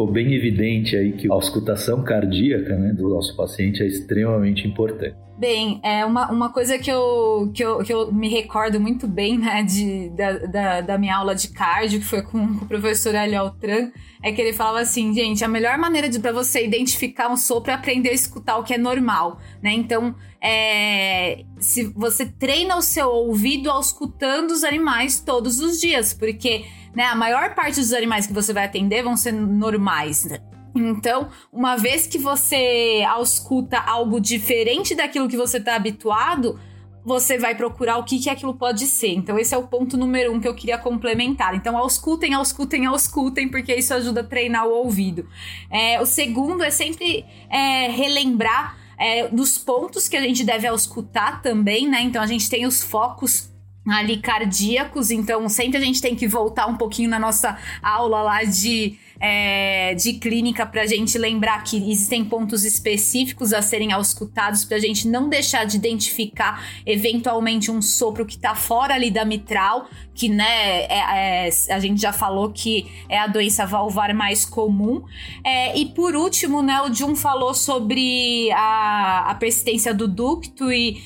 [0.00, 5.14] ficou bem evidente aí que a auscultação cardíaca né, do nosso paciente é extremamente importante.
[5.38, 9.38] Bem, é uma, uma coisa que eu, que, eu, que eu me recordo muito bem
[9.38, 13.34] né, de, da, da, da minha aula de cardio, que foi com, o professor Ali
[13.34, 13.90] Altran,
[14.22, 17.74] é que ele falava assim, gente, a melhor maneira para você identificar um sopro é
[17.74, 19.72] aprender a escutar o que é normal, né?
[19.72, 26.64] Então, é, se você treina o seu ouvido auscultando os animais todos os dias, porque
[26.94, 27.04] né?
[27.04, 30.28] A maior parte dos animais que você vai atender vão ser normais.
[30.74, 36.58] Então, uma vez que você ausculta algo diferente daquilo que você está habituado,
[37.04, 39.12] você vai procurar o que, que aquilo pode ser.
[39.14, 41.54] Então, esse é o ponto número um que eu queria complementar.
[41.54, 45.26] Então, auscultem, auscultem, auscultem, porque isso ajuda a treinar o ouvido.
[45.70, 51.40] É, o segundo é sempre é, relembrar é, dos pontos que a gente deve auscultar
[51.42, 52.02] também, né?
[52.02, 53.49] Então, a gente tem os focos
[53.88, 58.44] ali cardíacos, então sempre a gente tem que voltar um pouquinho na nossa aula lá
[58.44, 64.64] de, é, de clínica para a gente lembrar que existem pontos específicos a serem auscultados
[64.66, 69.24] para a gente não deixar de identificar eventualmente um sopro que está fora ali da
[69.24, 74.44] mitral, que né, é, é, a gente já falou que é a doença valvar mais
[74.44, 75.02] comum.
[75.42, 81.02] É, e por último, né, o Jun falou sobre a, a persistência do ducto e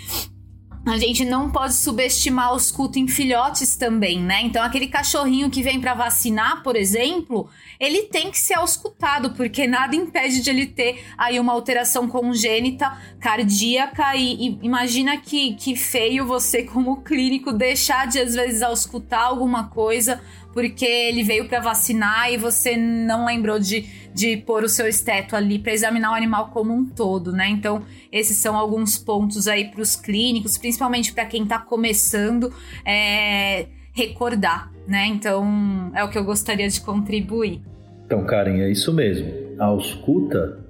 [0.86, 4.42] a gente não pode subestimar os cultos em filhotes também, né?
[4.42, 7.48] Então, aquele cachorrinho que vem para vacinar, por exemplo,
[7.80, 12.98] ele tem que ser auscultado, porque nada impede de ele ter aí uma alteração congênita
[13.18, 14.14] cardíaca.
[14.14, 19.68] E, e imagina que, que feio você, como clínico, deixar de às vezes auscultar alguma
[19.68, 20.20] coisa
[20.54, 25.34] porque ele veio para vacinar e você não lembrou de, de pôr o seu esteto
[25.34, 27.48] ali para examinar o animal como um todo, né?
[27.48, 32.52] Então, esses são alguns pontos aí para os clínicos, principalmente para quem está começando,
[32.86, 35.06] é, recordar, né?
[35.08, 37.60] Então, é o que eu gostaria de contribuir.
[38.06, 39.32] Então, Karen, é isso mesmo.
[39.58, 40.64] A ausculta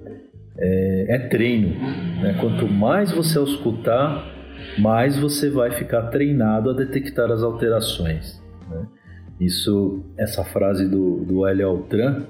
[0.57, 1.69] é, é treino.
[2.21, 2.37] Né?
[2.39, 4.25] Quanto mais você auscultar,
[4.79, 8.41] mais você vai ficar treinado a detectar as alterações.
[8.69, 8.85] Né?
[9.39, 12.23] Isso, essa frase do, do Hélio Altran,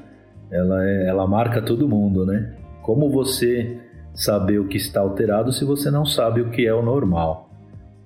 [0.52, 2.54] ela, é, ela marca todo mundo, né?
[2.82, 3.80] Como você
[4.14, 7.50] saber o que está alterado se você não sabe o que é o normal?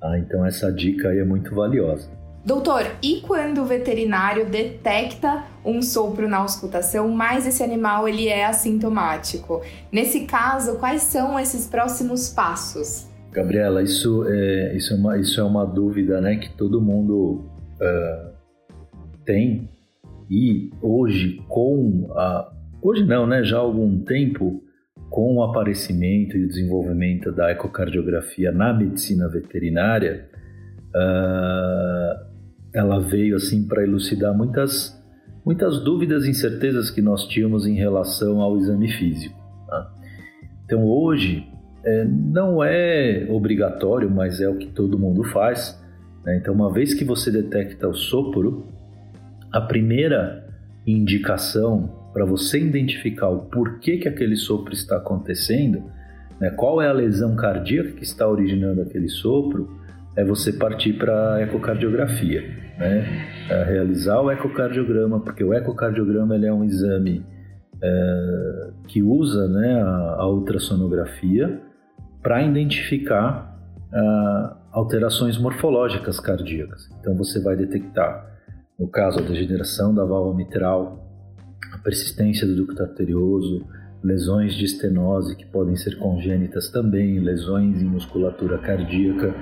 [0.02, 2.10] Ah, então essa dica aí é muito valiosa.
[2.44, 8.46] Doutor, e quando o veterinário detecta um sopro na auscultação, mas esse animal ele é
[8.46, 9.62] assintomático?
[9.92, 13.08] Nesse caso, quais são esses próximos passos?
[13.32, 17.44] Gabriela, isso é, isso é, uma, isso é uma dúvida né, que todo mundo
[17.80, 18.29] uh,
[19.30, 19.70] tem.
[20.28, 22.52] E hoje, com a.
[22.82, 23.44] Hoje não, né?
[23.44, 24.64] Já há algum tempo,
[25.10, 30.28] com o aparecimento e o desenvolvimento da ecocardiografia na medicina veterinária,
[30.96, 32.26] uh,
[32.74, 35.00] ela veio assim para elucidar muitas,
[35.46, 39.38] muitas dúvidas e incertezas que nós tínhamos em relação ao exame físico.
[39.68, 39.94] Tá?
[40.66, 41.48] Então hoje
[41.84, 45.80] é, não é obrigatório, mas é o que todo mundo faz.
[46.24, 46.38] Né?
[46.38, 48.79] Então uma vez que você detecta o sopro,
[49.52, 50.48] a primeira
[50.86, 55.84] indicação para você identificar o porquê que aquele sopro está acontecendo,
[56.40, 56.50] né?
[56.52, 59.80] qual é a lesão cardíaca que está originando aquele sopro,
[60.16, 62.42] é você partir para a ecocardiografia,
[62.78, 63.06] né?
[63.50, 67.24] É realizar o ecocardiograma, porque o ecocardiograma ele é um exame
[67.82, 71.62] é, que usa né, a, a ultrassonografia
[72.22, 73.58] para identificar
[73.94, 76.90] uh, alterações morfológicas cardíacas.
[77.00, 78.26] Então você vai detectar,
[78.80, 81.06] no caso, a degeneração da válvula mitral,
[81.74, 83.66] a persistência do ducto arterioso,
[84.02, 89.36] lesões de estenose que podem ser congênitas também, lesões em musculatura cardíaca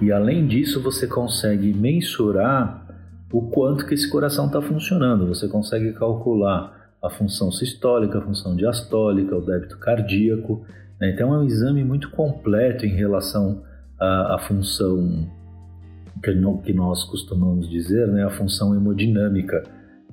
[0.00, 2.86] e além disso, você consegue mensurar
[3.32, 5.26] o quanto que esse coração está funcionando.
[5.26, 10.66] Você consegue calcular a função sistólica, a função diastólica, o débito cardíaco.
[11.00, 11.10] Né?
[11.10, 13.62] Então é um exame muito completo em relação
[13.98, 15.30] à, à função
[16.20, 18.24] que, nós costumamos dizer, né?
[18.24, 19.62] a função hemodinâmica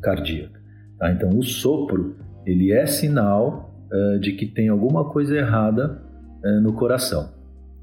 [0.01, 0.59] cardíaca.
[0.97, 1.11] Tá?
[1.11, 6.01] Então o sopro ele é sinal uh, de que tem alguma coisa errada
[6.43, 7.31] uh, no coração.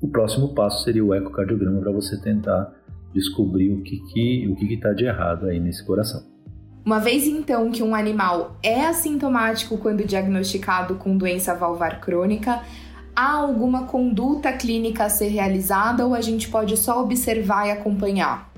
[0.00, 2.72] O próximo passo seria o ecocardiograma para você tentar
[3.12, 6.22] descobrir o que que o que está de errado aí nesse coração.
[6.84, 12.62] Uma vez então que um animal é assintomático quando diagnosticado com doença valvar crônica,
[13.14, 18.50] há alguma conduta clínica a ser realizada ou a gente pode só observar e acompanhar?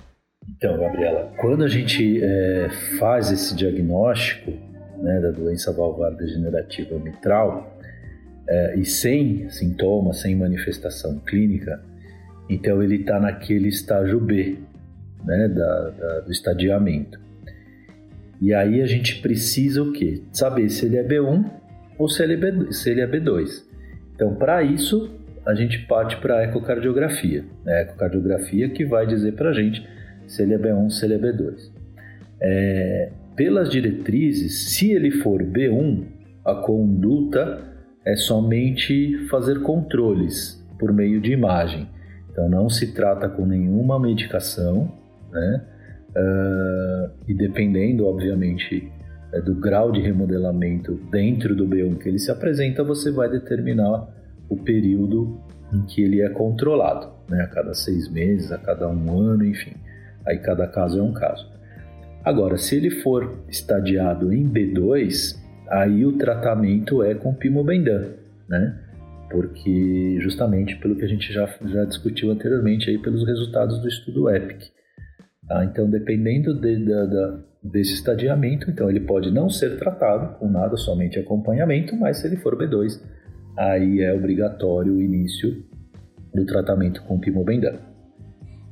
[0.57, 4.53] Então, Gabriela, quando a gente é, faz esse diagnóstico
[4.99, 7.73] né, da doença valvar degenerativa mitral,
[8.49, 11.83] é, e sem sintomas, sem manifestação clínica,
[12.49, 14.59] então ele está naquele estágio B,
[15.25, 17.21] né, da, da, do estadiamento.
[18.41, 20.23] E aí a gente precisa o quê?
[20.33, 21.49] Saber se ele é B1
[21.97, 22.35] ou se ele
[23.01, 23.63] é B2.
[24.15, 25.11] Então, para isso,
[25.45, 27.45] a gente parte para a ecocardiografia.
[27.65, 27.75] Né?
[27.75, 29.87] A ecocardiografia que vai dizer para a gente
[30.27, 31.71] se ele é B1, se ele é B2.
[32.41, 36.05] É, pelas diretrizes, se ele for B1,
[36.45, 37.61] a conduta
[38.05, 41.89] é somente fazer controles por meio de imagem.
[42.31, 44.93] Então não se trata com nenhuma medicação,
[45.31, 45.65] né?
[46.15, 48.91] Uh, e dependendo, obviamente,
[49.33, 54.09] é, do grau de remodelamento dentro do B1 que ele se apresenta, você vai determinar
[54.49, 55.41] o período
[55.73, 57.43] em que ele é controlado, né?
[57.43, 59.73] A cada seis meses, a cada um ano, enfim.
[60.27, 61.51] Aí cada caso é um caso.
[62.25, 65.37] Agora, se ele for estadiado em B2,
[65.69, 68.11] aí o tratamento é com pimobendan,
[68.49, 68.79] né?
[69.31, 74.29] Porque justamente pelo que a gente já, já discutiu anteriormente aí pelos resultados do estudo
[74.29, 74.71] EPIC.
[75.49, 75.65] Tá?
[75.65, 80.77] Então, dependendo de, de, de, desse estadiamento, então ele pode não ser tratado com nada,
[80.77, 83.01] somente acompanhamento, mas se ele for B2,
[83.57, 85.65] aí é obrigatório o início
[86.35, 87.79] do tratamento com pimobendan.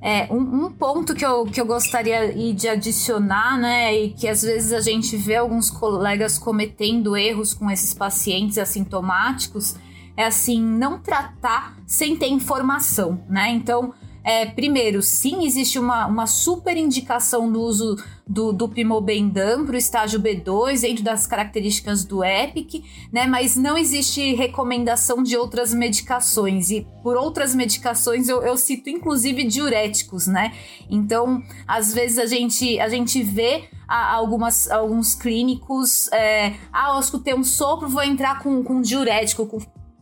[0.03, 4.43] É, um, um, ponto que eu, que eu gostaria de adicionar, né, e que às
[4.43, 9.77] vezes a gente vê alguns colegas cometendo erros com esses pacientes assintomáticos,
[10.17, 13.51] é assim, não tratar sem ter informação, né?
[13.51, 19.75] Então, é, primeiro, sim, existe uma, uma super indicação do uso do, do Pimobendan para
[19.75, 23.27] o estágio B2, dentro das características do EPIC, né?
[23.27, 26.71] Mas não existe recomendação de outras medicações.
[26.71, 30.53] E por outras medicações eu, eu cito inclusive diuréticos, né?
[30.89, 37.35] Então, às vezes a gente, a gente vê algumas, alguns clínicos, é, ah, eu escutei
[37.35, 39.59] um sopro, vou entrar com, com diurético, com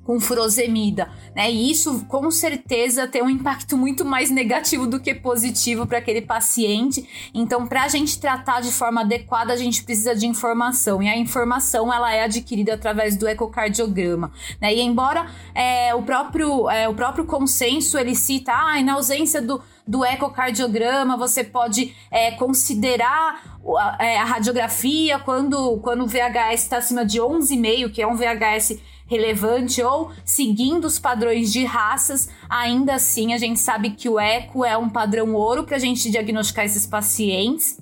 [0.09, 1.51] com furosemida, né?
[1.53, 6.23] E isso com certeza tem um impacto muito mais negativo do que positivo para aquele
[6.23, 7.07] paciente.
[7.35, 11.19] Então, para a gente tratar de forma adequada, a gente precisa de informação e a
[11.19, 14.75] informação ela é adquirida através do ecocardiograma, né?
[14.75, 19.61] E embora é, o próprio é, o próprio consenso ele cita, ah, na ausência do
[19.89, 26.77] do ecocardiograma, você pode é, considerar a, é, a, radiografia quando, quando o VHS está
[26.77, 28.79] acima de 11,5, que é um VHS
[29.09, 34.65] relevante, ou seguindo os padrões de raças, ainda assim a gente sabe que o eco
[34.65, 37.81] é um padrão ouro para a gente diagnosticar esses pacientes.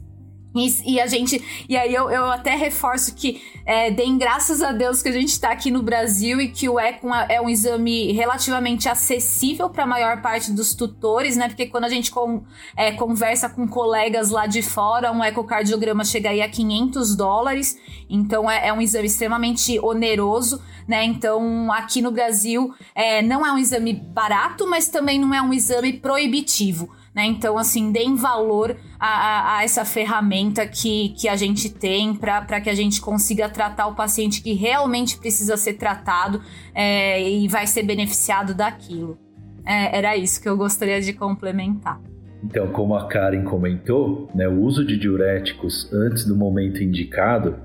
[0.56, 1.42] E, e, a gente.
[1.68, 5.28] E aí eu, eu até reforço que é, deem graças a Deus que a gente
[5.28, 9.86] está aqui no Brasil e que o ECO é um exame relativamente acessível para a
[9.86, 11.48] maior parte dos tutores, né?
[11.48, 12.42] Porque quando a gente com,
[12.76, 17.78] é, conversa com colegas lá de fora, um ecocardiograma chega aí a 500 dólares.
[18.08, 21.04] Então é, é um exame extremamente oneroso, né?
[21.04, 25.52] Então aqui no Brasil é, não é um exame barato, mas também não é um
[25.52, 26.90] exame proibitivo.
[27.16, 27.24] Né?
[27.24, 32.60] Então, assim, deem valor a, a, a, essa ferramenta que, que a gente tem para
[32.60, 36.42] que a gente consiga tratar o paciente que realmente precisa ser tratado
[36.74, 39.16] é, e vai ser beneficiado daquilo.
[39.64, 41.98] É, era isso que eu gostaria de complementar.
[42.44, 47.56] Então, como a Karen comentou, né, o uso de diuréticos antes do momento indicado,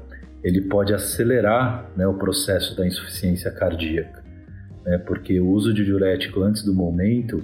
[0.42, 4.24] ele pode acelerar né, o processo da insuficiência cardíaca,
[4.86, 7.44] né, porque o uso de diurético antes do momento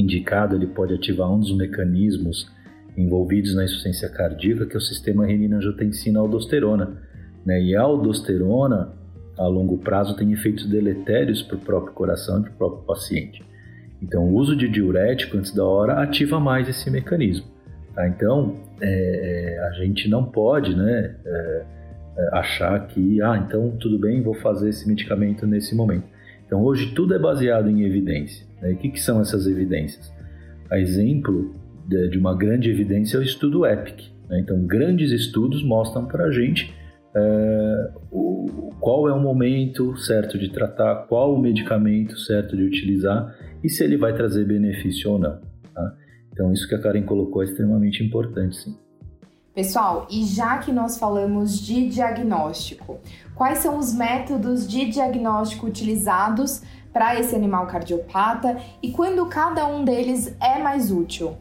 [0.00, 2.50] indicado, ele pode ativar um dos mecanismos
[2.96, 6.98] envolvidos na insuficiência cardíaca, que é o sistema renina-angiotensina-aldosterona.
[7.44, 7.62] Né?
[7.62, 8.92] E a aldosterona,
[9.38, 13.42] a longo prazo, tem efeitos deletérios para o próprio coração e para o próprio paciente.
[14.02, 17.46] Então, o uso de diurético antes da hora ativa mais esse mecanismo.
[17.94, 18.08] Tá?
[18.08, 21.64] Então, é, é a gente não pode né, é,
[22.16, 26.04] é, achar que, ah, então tudo bem, vou fazer esse medicamento nesse momento.
[26.46, 28.49] Então, hoje tudo é baseado em evidência.
[28.60, 28.72] Né?
[28.72, 30.12] E o que, que, são essas evidências?
[30.70, 31.54] A exemplo
[31.86, 34.10] de, uma grande evidência é o estudo EPIC.
[34.28, 34.40] Né?
[34.40, 36.74] Então, grandes estudos mostram para a gente
[37.14, 43.34] é, o, qual é o momento certo de tratar, qual o medicamento certo de utilizar
[43.62, 45.38] e se ele vai trazer benefício ou não.
[45.74, 45.94] Tá?
[46.32, 48.76] Então, isso que a Karen colocou é extremamente importante, sim.
[49.52, 53.00] Pessoal, e já que nós falamos de diagnóstico,
[53.34, 56.62] quais são os métodos de diagnóstico utilizados
[56.92, 61.36] para esse animal cardiopata e quando cada um deles é mais útil?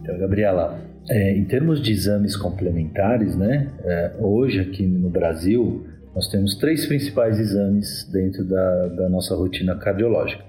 [0.00, 6.28] Então, Gabriela, é, em termos de exames complementares, né, é, hoje aqui no Brasil nós
[6.28, 10.44] temos três principais exames dentro da, da nossa rotina cardiológica,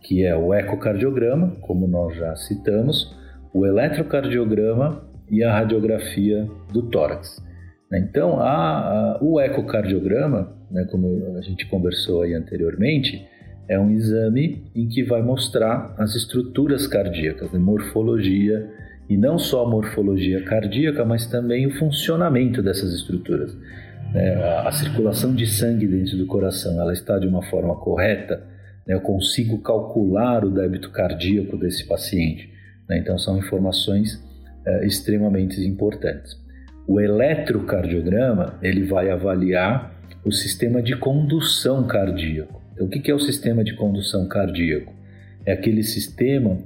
[0.00, 3.16] que é o ecocardiograma, como nós já citamos,
[3.52, 7.42] o eletrocardiograma e a radiografia do tórax.
[7.92, 13.26] Então, a, a, o ecocardiograma, né, como a gente conversou aí anteriormente,
[13.68, 18.68] é um exame em que vai mostrar as estruturas cardíacas, a morfologia,
[19.08, 23.54] e não só a morfologia cardíaca, mas também o funcionamento dessas estruturas.
[24.14, 24.34] É,
[24.66, 28.42] a, circulação de sangue dentro do coração, ela está de uma forma correta?
[28.86, 28.94] Né?
[28.94, 32.50] Eu consigo calcular o débito cardíaco desse paciente.
[32.88, 32.98] Né?
[32.98, 34.22] Então, são informações
[34.66, 36.36] é, extremamente importantes.
[36.86, 39.94] O eletrocardiograma, ele vai avaliar
[40.24, 42.61] o sistema de condução cardíaco.
[42.82, 44.92] Então, o que é o sistema de condução cardíaco?
[45.46, 46.58] É aquele sistema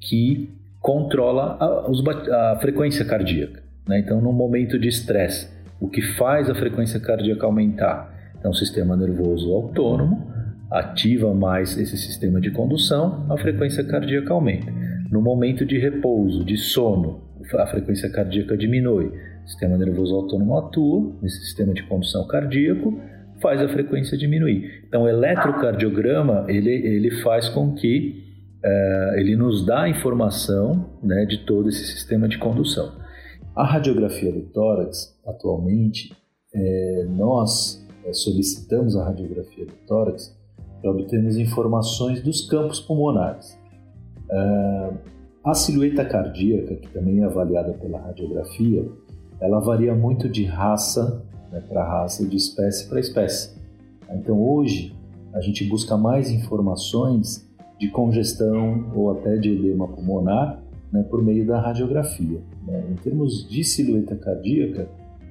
[0.00, 0.50] que
[0.80, 3.62] controla a, a frequência cardíaca.
[3.86, 3.98] Né?
[4.00, 5.48] Então, no momento de estresse,
[5.80, 8.14] o que faz a frequência cardíaca aumentar?
[8.38, 10.26] Então, o sistema nervoso autônomo
[10.70, 14.72] ativa mais esse sistema de condução, a frequência cardíaca aumenta.
[15.10, 17.22] No momento de repouso, de sono,
[17.54, 19.06] a frequência cardíaca diminui.
[19.44, 23.00] O sistema nervoso autônomo atua nesse sistema de condução cardíaco,
[23.40, 24.84] faz a frequência diminuir.
[24.86, 28.24] Então, o eletrocardiograma ele, ele faz com que
[28.64, 32.92] uh, ele nos dá a informação né, de todo esse sistema de condução.
[33.54, 36.14] A radiografia do tórax, atualmente,
[36.54, 40.36] é, nós é, solicitamos a radiografia do tórax
[40.80, 43.58] para obtermos informações dos campos pulmonares.
[44.30, 44.96] Uh,
[45.44, 48.86] a silhueta cardíaca, que também é avaliada pela radiografia,
[49.40, 53.56] ela varia muito de raça né, para raça e de espécie para espécie.
[54.10, 54.94] Então hoje
[55.32, 57.46] a gente busca mais informações
[57.78, 60.60] de congestão ou até de edema pulmonar
[60.92, 62.40] né, por meio da radiografia.
[62.66, 62.84] Né?
[62.90, 64.88] Em termos de silhueta cardíaca,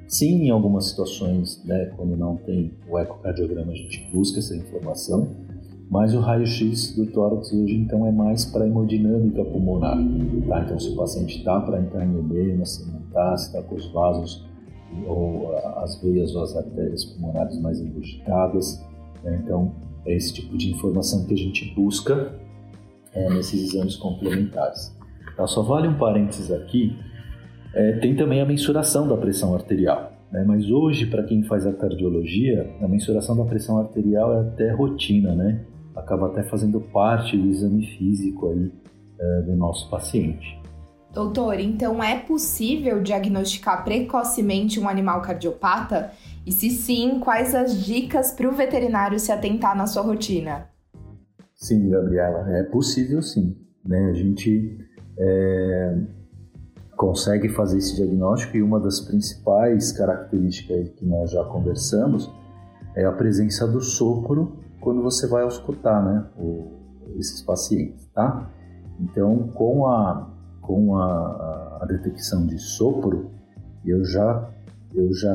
[0.07, 5.27] sim, em algumas situações, né, quando não tem o ecocardiograma, a gente busca essa informação,
[5.89, 9.97] mas o raio-x do tórax hoje então é mais para hemodinâmica pulmonar.
[10.47, 10.63] Tá?
[10.63, 13.75] Então, se o paciente está para entrar em edema, se não está, se está com
[13.75, 14.46] os vasos
[15.05, 18.83] ou as veias ou as artérias pulmonares mais engurgitadas.
[19.23, 19.39] Né?
[19.43, 19.73] Então,
[20.05, 22.33] É esse tipo de informação que a gente busca
[23.13, 24.95] é, nesses exames complementares.
[25.35, 25.45] Tá?
[25.45, 26.97] Só vale um parênteses aqui,
[27.73, 30.13] é, tem também a mensuração da pressão arterial.
[30.31, 30.43] Né?
[30.45, 35.35] Mas hoje, para quem faz a cardiologia, a mensuração da pressão arterial é até rotina,
[35.35, 35.61] né?
[35.95, 38.71] Acaba até fazendo parte do exame físico aí
[39.19, 40.59] é, do nosso paciente.
[41.13, 46.11] Doutor, então é possível diagnosticar precocemente um animal cardiopata?
[46.45, 50.69] E se sim, quais as dicas para o veterinário se atentar na sua rotina?
[51.55, 53.57] Sim, Gabriela, é possível sim.
[53.83, 54.09] Né?
[54.11, 54.77] A gente
[55.17, 55.97] é,
[56.95, 62.31] consegue fazer esse diagnóstico e uma das principais características que nós já conversamos
[62.95, 66.71] é a presença do sopro quando você vai auscultar né, o,
[67.17, 68.49] esses pacientes, tá?
[68.99, 70.27] Então, com a,
[70.67, 73.31] com a, a detecção de sopro,
[73.85, 74.49] eu já,
[74.93, 75.33] eu já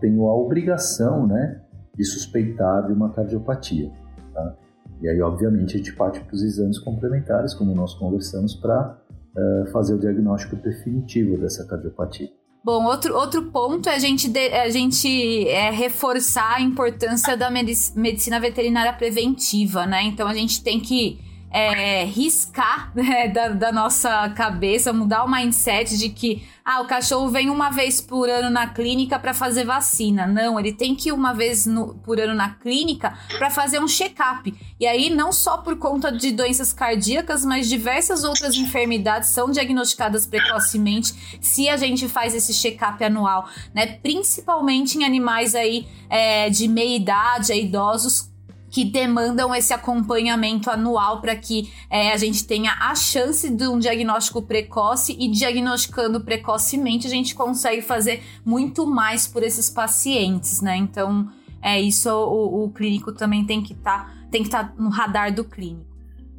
[0.00, 1.60] tenho a obrigação né,
[1.94, 3.92] de suspeitar de uma cardiopatia.
[4.32, 4.56] Tá?
[5.02, 8.98] E aí, obviamente, a gente parte para os exames complementares, como nós conversamos, para
[9.36, 12.30] uh, eh, fazer o diagnóstico definitivo dessa cardiopatia.
[12.64, 17.50] Bom, outro, outro ponto é a gente, de, a gente é, reforçar a importância da
[17.50, 20.02] medicina veterinária preventiva, né?
[20.04, 21.18] Então a gente tem que
[21.50, 27.28] é, riscar né, da, da, nossa cabeça, mudar o mindset de que ah, o cachorro
[27.28, 30.26] vem uma vez por ano na clínica para fazer vacina.
[30.26, 33.88] Não, ele tem que ir uma vez no, por ano na clínica para fazer um
[33.88, 34.54] check-up.
[34.78, 40.26] E aí, não só por conta de doenças cardíacas, mas diversas outras enfermidades são diagnosticadas
[40.26, 43.86] precocemente se a gente faz esse check-up anual, né?
[43.86, 48.29] Principalmente em animais aí é, de meia idade, idosos
[48.70, 53.78] que demandam esse acompanhamento anual para que é, a gente tenha a chance de um
[53.78, 60.76] diagnóstico precoce e diagnosticando precocemente a gente consegue fazer muito mais por esses pacientes, né?
[60.76, 61.28] Então,
[61.60, 64.88] é isso o, o clínico também tem que estar tá, tem que estar tá no
[64.88, 65.90] radar do clínico.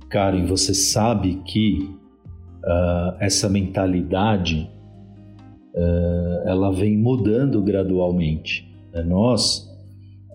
[0.10, 1.90] Karen, você sabe que
[2.64, 4.70] uh, essa mentalidade
[5.74, 8.70] uh, ela vem mudando gradualmente.
[8.94, 9.04] Né?
[9.04, 9.70] Nós,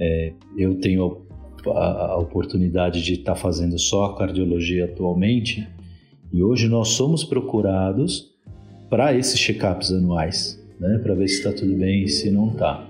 [0.00, 1.25] é, eu tenho
[1.70, 5.66] a, oportunidade de estar tá fazendo só cardiologia atualmente.
[6.32, 8.30] E hoje nós somos procurados
[8.90, 12.86] para esses check-ups anuais, né, para ver se está tudo bem e se não está.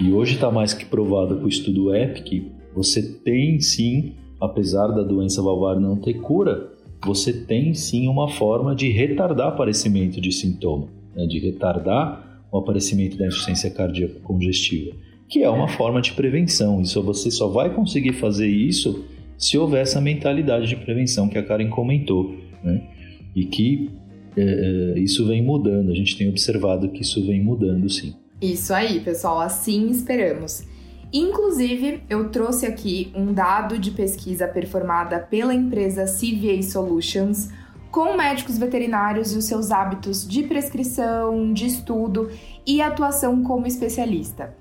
[0.00, 5.02] E hoje está mais que provado com o estudo EPIC, você tem sim, apesar da
[5.02, 6.70] doença valvar não ter cura,
[7.04, 13.16] você tem sim uma forma de retardar aparecimento de sintoma, né, de retardar o aparecimento
[13.16, 14.94] da insuficiência cardíaca congestiva
[15.28, 16.80] que é uma forma de prevenção.
[16.80, 19.04] Isso você só vai conseguir fazer isso
[19.38, 22.82] se houver essa mentalidade de prevenção que a Karen comentou, né?
[23.34, 23.90] E que
[24.36, 25.90] é, é, isso vem mudando.
[25.90, 28.14] A gente tem observado que isso vem mudando, sim.
[28.40, 29.40] Isso aí, pessoal.
[29.40, 30.64] Assim esperamos.
[31.12, 37.48] Inclusive, eu trouxe aqui um dado de pesquisa performada pela empresa CVA Solutions
[37.90, 42.28] com médicos veterinários e os seus hábitos de prescrição, de estudo
[42.66, 44.54] e atuação como especialista.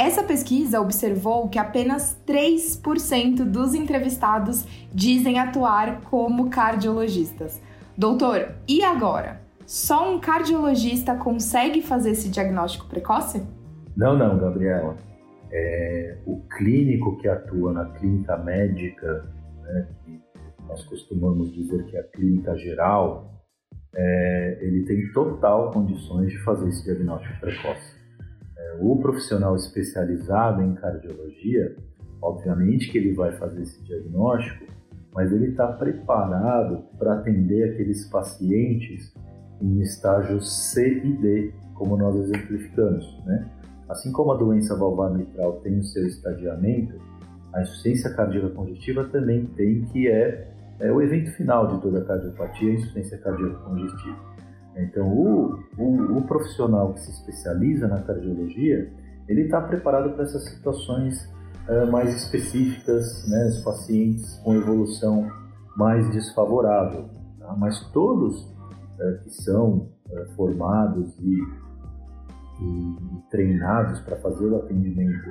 [0.00, 7.60] Essa pesquisa observou que apenas 3% dos entrevistados dizem atuar como cardiologistas.
[7.98, 9.42] Doutor, e agora?
[9.66, 13.46] Só um cardiologista consegue fazer esse diagnóstico precoce?
[13.94, 14.96] Não, não, Gabriela.
[15.52, 19.30] É, o clínico que atua na clínica médica,
[19.60, 20.18] né, que
[20.66, 23.34] nós costumamos dizer que é a clínica geral,
[23.94, 27.99] é, ele tem total condições de fazer esse diagnóstico precoce
[28.80, 31.76] o profissional especializado em cardiologia,
[32.22, 34.64] obviamente que ele vai fazer esse diagnóstico,
[35.14, 39.12] mas ele está preparado para atender aqueles pacientes
[39.60, 43.22] em estágio C e D, como nós exemplificamos.
[43.26, 43.50] Né?
[43.88, 46.94] Assim como a doença valvar mitral tem o seu estadiamento,
[47.52, 50.48] a insuficiência cardíaca congestiva também tem, que é,
[50.78, 54.16] é o evento final de toda a cardiopatia, a insuficiência cardíaca congestiva.
[54.76, 58.90] Então, o, o, o profissional que se especializa na cardiologia,
[59.28, 61.28] ele está preparado para essas situações
[61.68, 65.28] uh, mais específicas, né, os pacientes com evolução
[65.76, 67.08] mais desfavorável.
[67.38, 67.54] Tá?
[67.56, 71.42] Mas todos uh, que são uh, formados e,
[72.62, 72.96] e,
[73.30, 75.30] treinados para fazer o atendimento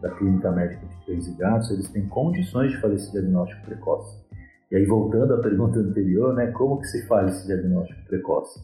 [0.00, 4.28] da clínica médica de cães e gatos, eles têm condições de fazer esse diagnóstico precoce.
[4.70, 8.60] E aí, voltando à pergunta anterior, né, como que se faz esse diagnóstico precoce?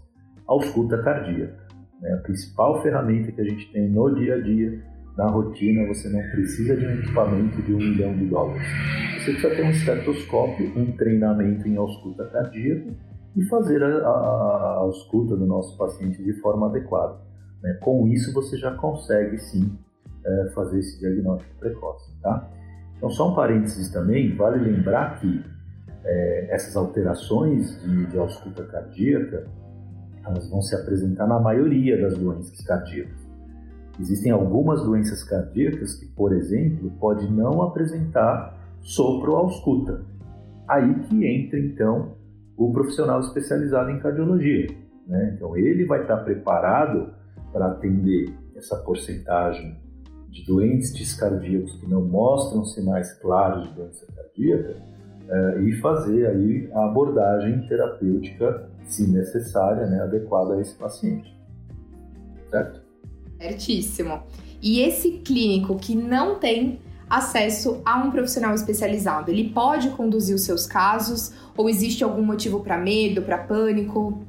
[0.46, 1.58] Ausculta cardíaca.
[2.00, 2.12] Né?
[2.12, 4.82] A principal ferramenta que a gente tem no dia a dia,
[5.16, 8.62] na rotina, você não precisa de um equipamento de um milhão de dólares.
[9.18, 12.92] Você precisa ter um estetoscópio, um treinamento em ausculta cardíaca
[13.36, 17.16] e fazer a, a, a ausculta do nosso paciente de forma adequada.
[17.62, 17.74] Né?
[17.80, 19.78] Com isso, você já consegue sim
[20.24, 22.10] é, fazer esse diagnóstico precoce.
[22.20, 22.50] Tá?
[22.96, 25.44] Então, só um parênteses também, vale lembrar que
[26.04, 29.46] é, essas alterações de, de ausculta cardíaca,
[30.24, 33.24] elas vão se apresentar na maioria das doenças cardíacas.
[34.00, 40.02] Existem algumas doenças cardíacas que, por exemplo, pode não apresentar sopro ausculta.
[40.66, 42.16] Aí que entra, então,
[42.56, 44.66] o profissional especializado em cardiologia.
[45.06, 45.34] Né?
[45.36, 47.12] Então, ele vai estar preparado
[47.52, 49.76] para atender essa porcentagem
[50.28, 54.76] de doentes cardíacos que não mostram sinais claros de doença cardíaca
[55.28, 61.34] é, e fazer aí a abordagem terapêutica, se necessária, né, adequada a esse paciente.
[62.50, 62.82] Certo?
[63.40, 64.22] Certíssimo.
[64.62, 70.42] E esse clínico que não tem acesso a um profissional especializado, ele pode conduzir os
[70.42, 74.24] seus casos ou existe algum motivo para medo, para pânico?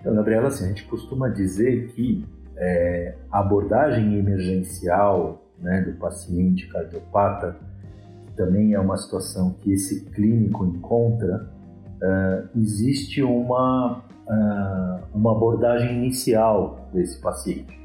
[0.00, 2.24] Então, Gabriela, assim, a gente costuma dizer que
[2.56, 7.56] é, a abordagem emergencial né, do paciente cardiopata
[8.36, 11.50] também é uma situação que esse clínico encontra,
[12.02, 17.78] uh, existe uma, uh, uma abordagem inicial desse paciente.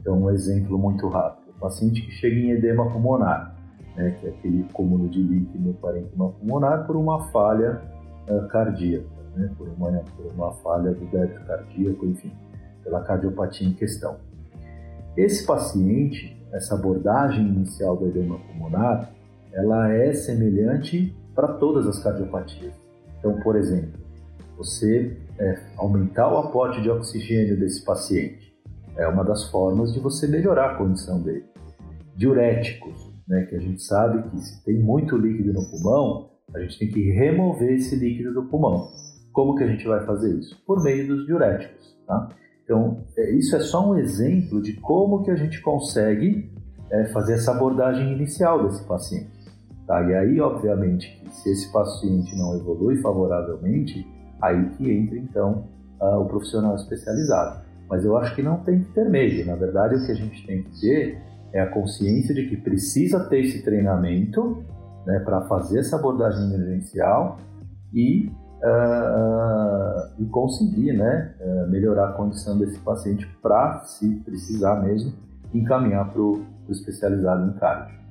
[0.00, 3.54] Então, um exemplo muito rápido: o paciente que chega em edema pulmonar,
[3.96, 7.82] né, que é aquele acúmulo de líquido no parênquima pulmonar por uma falha
[8.28, 9.06] uh, cardíaca,
[9.36, 12.32] né, por, uma, por uma falha do débito cardíaco, enfim,
[12.82, 14.16] pela cardiopatia em questão.
[15.16, 19.10] Esse paciente, essa abordagem inicial do edema pulmonar,
[19.52, 22.81] ela é semelhante para todas as cardiopatias.
[23.22, 24.00] Então, por exemplo,
[24.56, 28.52] você é, aumentar o aporte de oxigênio desse paciente
[28.96, 31.44] é uma das formas de você melhorar a condição dele.
[32.16, 36.80] Diuréticos, né, que a gente sabe que se tem muito líquido no pulmão, a gente
[36.80, 38.90] tem que remover esse líquido do pulmão.
[39.32, 40.60] Como que a gente vai fazer isso?
[40.66, 41.96] Por meio dos diuréticos.
[42.04, 42.28] Tá?
[42.64, 46.52] Então, é, isso é só um exemplo de como que a gente consegue
[46.90, 49.30] é, fazer essa abordagem inicial desse paciente.
[49.86, 50.02] Tá?
[50.02, 54.06] E aí, obviamente, se esse paciente não evolui favoravelmente,
[54.40, 55.64] aí que entra então
[56.00, 57.62] uh, o profissional especializado.
[57.88, 59.46] Mas eu acho que não tem que ter medo.
[59.46, 61.18] Na verdade, o que a gente tem que ter
[61.52, 64.64] é a consciência de que precisa ter esse treinamento
[65.06, 67.38] né, para fazer essa abordagem emergencial
[67.92, 68.30] e,
[68.62, 71.34] uh, e conseguir né,
[71.68, 75.12] melhorar a condição desse paciente para, se precisar mesmo,
[75.52, 78.01] encaminhar para o especializado em cardio.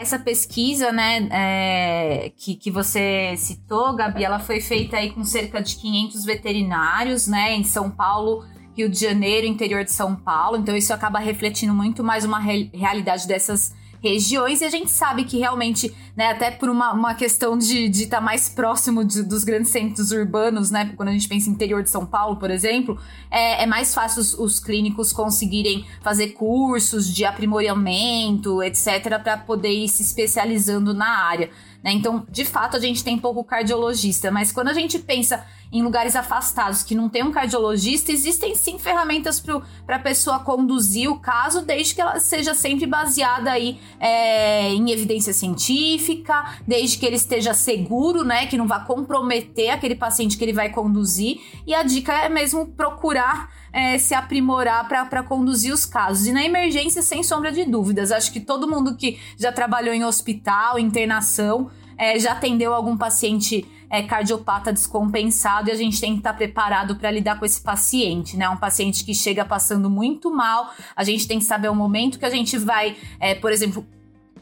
[0.00, 5.60] Essa pesquisa, né, é, que, que você citou, Gabi, ela foi feita aí com cerca
[5.60, 8.42] de 500 veterinários, né, em São Paulo,
[8.74, 10.56] Rio de Janeiro, interior de São Paulo.
[10.56, 15.24] Então isso acaba refletindo muito mais uma re realidade dessas regiões, e a gente sabe
[15.24, 19.44] que realmente, né, até por uma, uma questão de estar tá mais próximo de, dos
[19.44, 22.98] grandes centros urbanos, né, quando a gente pensa em interior de São Paulo, por exemplo,
[23.30, 29.72] é, é mais fácil os, os, clínicos conseguirem fazer cursos de aprimoramento, etc., para poder
[29.72, 31.50] ir se especializando na área.
[31.82, 31.92] Né?
[31.92, 36.16] Então, de fato, a gente tem pouco cardiologista, mas quando a gente pensa em lugares
[36.16, 41.62] afastados que não tem um cardiologista, existem sim ferramentas para a pessoa conduzir o caso,
[41.62, 47.54] desde que ela seja sempre baseada aí é, em evidência científica, desde que ele esteja
[47.54, 51.40] seguro, né, que não vá comprometer aquele paciente que ele vai conduzir.
[51.66, 56.26] E a dica é mesmo procurar é, se aprimorar para conduzir os casos.
[56.26, 60.04] E na emergência, sem sombra de dúvidas, acho que todo mundo que já trabalhou em
[60.04, 66.20] hospital, internação, é, já atendeu algum paciente é, cardiopata descompensado e a gente tem que
[66.20, 68.48] estar tá preparado para lidar com esse paciente, né?
[68.48, 72.24] Um paciente que chega passando muito mal, a gente tem que saber o momento que
[72.24, 73.84] a gente vai, é, por exemplo,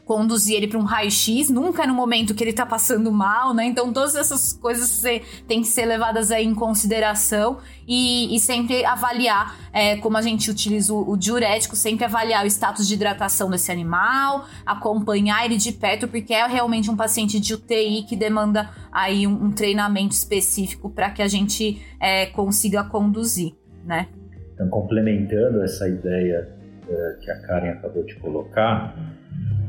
[0.09, 3.65] conduzir ele para um raio-x, nunca no momento que ele tá passando mal, né?
[3.65, 5.03] Então todas essas coisas
[5.47, 10.49] têm que ser levadas aí em consideração e, e sempre avaliar, é, como a gente
[10.49, 15.71] utiliza o, o, diurético, sempre avaliar o status de hidratação desse animal, acompanhar ele de
[15.73, 20.89] perto, porque é realmente um paciente de UTI que demanda aí um, um treinamento específico
[20.89, 23.53] para que a gente é, consiga conduzir,
[23.85, 24.07] né?
[24.55, 26.49] Então, complementando essa ideia
[26.89, 29.18] é, que a Karen acabou de colocar,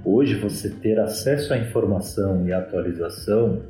[0.05, 3.61] Hoje você ter acesso à informação e atualização,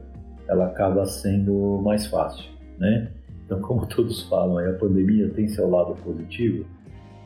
[0.49, 2.45] ela acaba sendo mais fácil,
[2.79, 3.11] né?
[3.45, 6.65] Então, como todos falam, a pandemia tem seu lado positivo?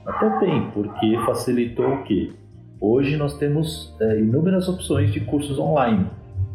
[0.07, 2.33] Até tem, porque facilitou o quê?
[2.81, 6.07] Hoje nós temos é, inúmeras opções de cursos online,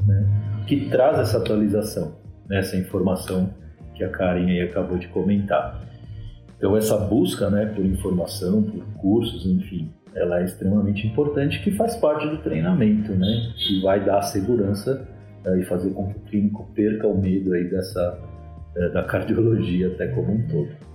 [0.06, 0.64] né?
[0.68, 2.16] Que traz essa atualização,
[2.48, 2.60] né?
[2.60, 3.50] essa informação
[3.96, 5.82] que a Karen aí acabou de comentar.
[6.58, 11.96] Então, essa busca né, por informação, por cursos, enfim, ela é extremamente importante, que faz
[11.96, 13.54] parte do treinamento, né?
[13.56, 15.08] Que vai dar segurança
[15.46, 18.20] uh, e fazer com que o clínico perca o medo aí dessa
[18.76, 20.90] uh, da cardiologia até como um todo.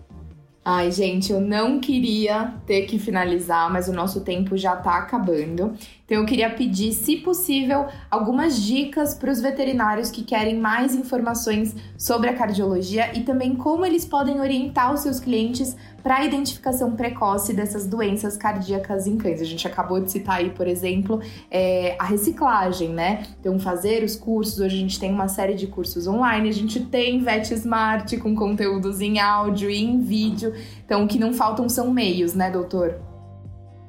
[0.66, 5.74] Ai, gente, eu não queria ter que finalizar, mas o nosso tempo já tá acabando.
[6.04, 11.74] Então eu queria pedir, se possível, algumas dicas para os veterinários que querem mais informações
[11.96, 16.94] sobre a cardiologia e também como eles podem orientar os seus clientes para a identificação
[16.94, 19.40] precoce dessas doenças cardíacas em cães.
[19.40, 23.22] A gente acabou de citar aí, por exemplo, é, a reciclagem, né?
[23.40, 24.60] Então, fazer os cursos.
[24.60, 28.34] Hoje a gente tem uma série de cursos online, a gente tem Vet Smart com
[28.34, 30.52] conteúdos em áudio e em vídeo.
[30.84, 33.00] Então, o que não faltam são meios, né, doutor?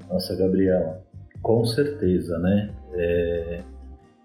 [0.09, 1.04] Nossa, Gabriela,
[1.45, 2.71] com certeza, né?
[2.93, 3.61] É,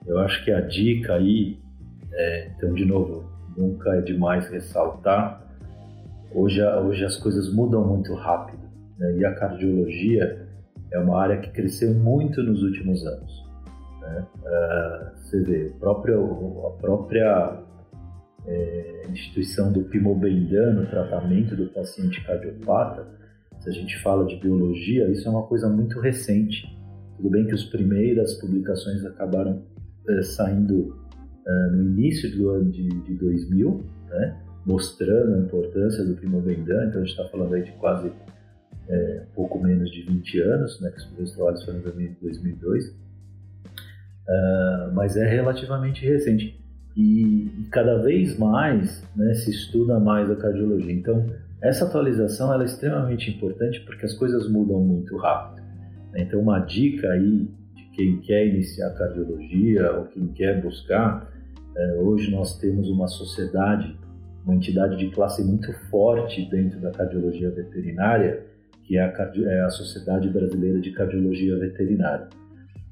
[0.06, 1.58] eu acho que a dica aí,
[2.10, 5.46] é, então, de novo, nunca é demais ressaltar.
[6.34, 8.62] Hoje, hoje as coisas mudam muito rápido
[8.98, 9.18] né?
[9.18, 10.48] e a cardiologia
[10.90, 13.44] é uma área que cresceu muito nos últimos anos.
[14.00, 14.26] Né?
[14.38, 15.80] Uh, você vê, a
[16.80, 17.62] própria,
[18.46, 23.06] é, instituição do Pimobendan no tratamento do paciente cardiopata,
[23.58, 26.79] se a gente fala de biologia, isso é uma coisa muito recente.
[27.20, 29.62] Tudo bem que as primeiras publicações acabaram
[30.08, 30.96] é, saindo
[31.46, 37.02] é, no início do ano de, de 2000, né, mostrando a importância do Primobendan, então
[37.02, 38.10] a gente está falando aí de quase
[38.88, 42.92] é, pouco menos de 20 anos, né, que os primeiros trabalhos foram em 2002, uh,
[44.26, 46.58] é, mas é relativamente recente.
[46.96, 50.92] E, e cada vez mais né, se estuda mais a cardiologia.
[50.92, 51.26] Então,
[51.60, 55.59] essa atualização é extremamente importante porque as coisas mudam muito rápido.
[56.14, 61.30] Então, uma dica aí de quem quer iniciar cardiologia ou quem quer buscar,
[61.76, 63.96] é, hoje nós temos uma sociedade,
[64.44, 68.44] uma entidade de classe muito forte dentro da cardiologia veterinária,
[68.82, 72.28] que é a, é a Sociedade Brasileira de Cardiologia Veterinária.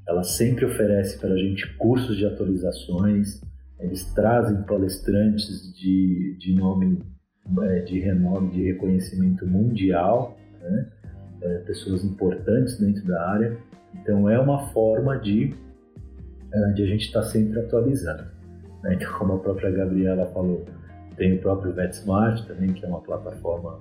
[0.07, 3.41] Ela sempre oferece para a gente cursos de atualizações,
[3.79, 6.99] eles trazem palestrantes de, de nome,
[7.63, 10.87] é, de renome, de reconhecimento mundial, né?
[11.41, 13.57] É, pessoas importantes dentro da área.
[13.95, 15.53] Então é uma forma de,
[16.51, 18.23] é, de a gente estar tá sempre atualizando.
[18.83, 18.95] Né?
[18.95, 20.65] Então, como a própria Gabriela falou,
[21.17, 23.79] tem o próprio VetSmart também, que é uma plataforma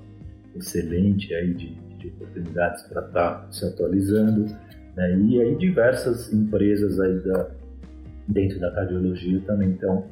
[0.57, 4.47] excelente aí de, de oportunidades para estar tá se atualizando.
[4.97, 5.17] Né?
[5.17, 7.49] E aí diversas empresas aí da,
[8.27, 10.05] dentro da cardiologia também então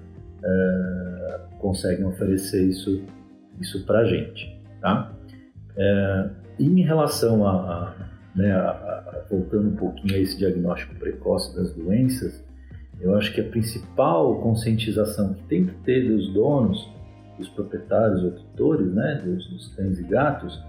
[0.42, 3.02] é, conseguem oferecer isso,
[3.60, 4.56] isso para a gente.
[4.80, 5.12] Tá?
[5.76, 6.30] É,
[6.64, 7.94] em relação a, a,
[8.34, 12.44] né, a, voltando um pouquinho a esse diagnóstico precoce das doenças,
[13.00, 16.88] eu acho que a principal conscientização que tem que ter dos donos,
[17.38, 20.62] dos proprietários ou tutores, né, dos, dos cães e gatos,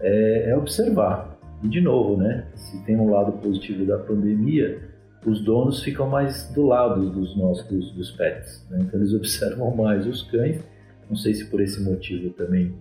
[0.00, 1.36] é, é, observar.
[1.62, 4.90] E de novo, né, se tem um lado positivo da pandemia,
[5.24, 8.78] os donos ficam mais do lado dos nossos dos pets, né?
[8.80, 10.60] então eles observam mais os cães.
[11.08, 12.74] Não sei se por esse motivo também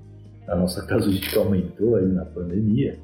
[0.47, 2.99] a nossa casuística aumentou aí na pandemia,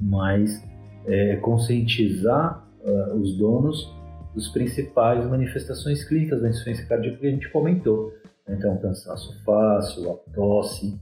[0.00, 0.62] mas
[1.06, 3.92] é, conscientizar uh, os donos
[4.34, 8.12] dos principais manifestações clínicas da insuficiência cardíaca que a gente comentou.
[8.48, 11.00] Então, cansaço fácil, a tosse,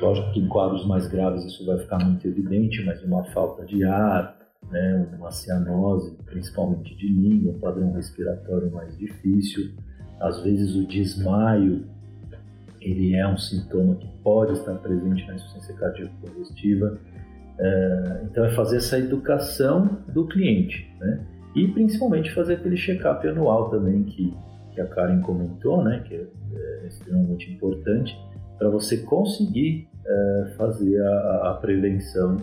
[0.00, 3.84] lógico que em quadros mais graves isso vai ficar muito evidente, mas uma falta de
[3.84, 4.36] ar,
[4.70, 9.74] né, uma cianose, principalmente de língua, um padrão respiratório mais difícil,
[10.20, 11.86] às vezes o desmaio
[12.86, 16.98] ele é um sintoma que pode estar presente na insuficiência cardíaca congestiva.
[17.58, 21.26] É, então, é fazer essa educação do cliente, né?
[21.54, 24.32] E principalmente fazer aquele check-up anual também que,
[24.72, 26.04] que a Karen comentou, né?
[26.06, 26.26] Que é,
[26.84, 28.16] é extremamente importante
[28.56, 32.36] para você conseguir é, fazer a, a, prevenção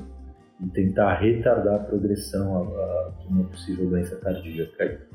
[0.62, 2.74] e tentar retardar a progressão
[3.20, 5.08] de uma possível doença cardíaca.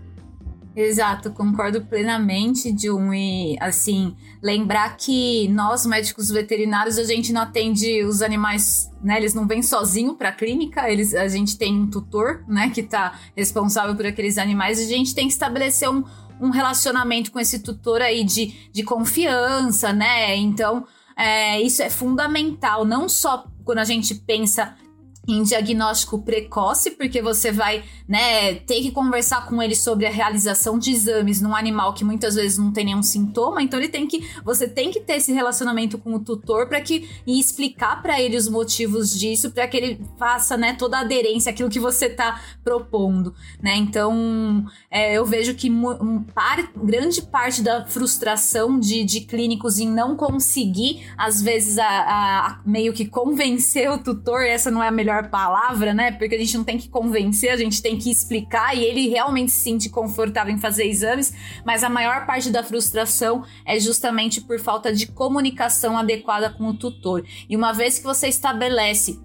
[0.80, 3.12] Exato, concordo plenamente, Jun.
[3.12, 9.16] E, assim, lembrar que nós, médicos veterinários, a gente não atende os animais, né?
[9.16, 12.82] Eles não vêm sozinho para a clínica, eles, a gente tem um tutor, né, que
[12.82, 16.04] está responsável por aqueles animais, e a gente tem que estabelecer um,
[16.40, 20.36] um relacionamento com esse tutor aí de, de confiança, né?
[20.36, 24.76] Então, é, isso é fundamental, não só quando a gente pensa
[25.28, 30.78] em diagnóstico precoce, porque você vai, né, ter que conversar com ele sobre a realização
[30.78, 34.26] de exames num animal que muitas vezes não tem nenhum sintoma, então ele tem que,
[34.42, 38.36] você tem que ter esse relacionamento com o tutor para que e explicar para ele
[38.36, 42.40] os motivos disso, para que ele faça, né, toda a aderência àquilo que você tá
[42.64, 43.76] propondo, né?
[43.76, 49.88] Então, é, eu vejo que um par, grande parte da frustração de, de clínicos em
[49.88, 54.92] não conseguir, às vezes, a, a, meio que convencer o tutor, essa não é a
[54.92, 56.12] melhor melhor palavra, né?
[56.12, 59.50] Porque a gente não tem que convencer, a gente tem que explicar e ele realmente
[59.50, 64.58] se sente confortável em fazer exames, mas a maior parte da frustração é justamente por
[64.60, 67.24] falta de comunicação adequada com o tutor.
[67.48, 69.18] E uma vez que você estabelece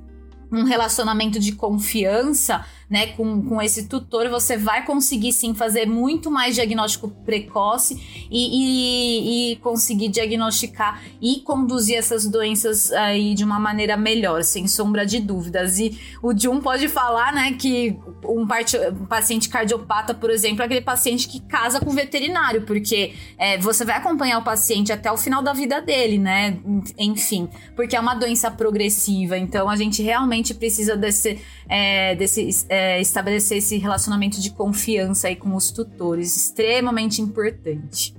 [0.52, 2.64] um relacionamento de confiança,
[2.94, 9.50] né, com, com esse tutor, você vai conseguir sim fazer muito mais diagnóstico precoce e,
[9.50, 15.08] e, e, conseguir diagnosticar e conduzir essas doenças aí de uma maneira melhor, sem sombra
[15.08, 15.80] de dúvidas.
[15.80, 20.66] E o Jun pode falar, né, que um, parte, um paciente cardiopata, por exemplo, é
[20.66, 25.12] aquele paciente que casa com o veterinário, porque é, você vai acompanhar o paciente até
[25.12, 26.60] o final da vida dele, né,
[26.96, 32.99] enfim, porque é uma doença progressiva, então a gente realmente precisa desse, é, desse é,
[32.99, 38.14] estabelecer esse relacionamento de confiança aí com os tutores, extremamente importante.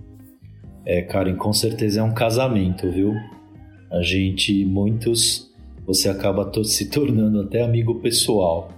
[0.87, 3.15] É, Karen, com certeza é um casamento, viu?
[3.91, 5.51] A gente, muitos,
[5.87, 8.71] você acaba se tornando até amigo pessoal,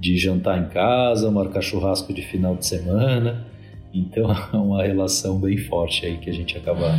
[0.00, 3.46] de jantar em casa, marcar churrasco de final de semana.
[3.94, 6.90] Então é uma relação bem forte aí que a gente acaba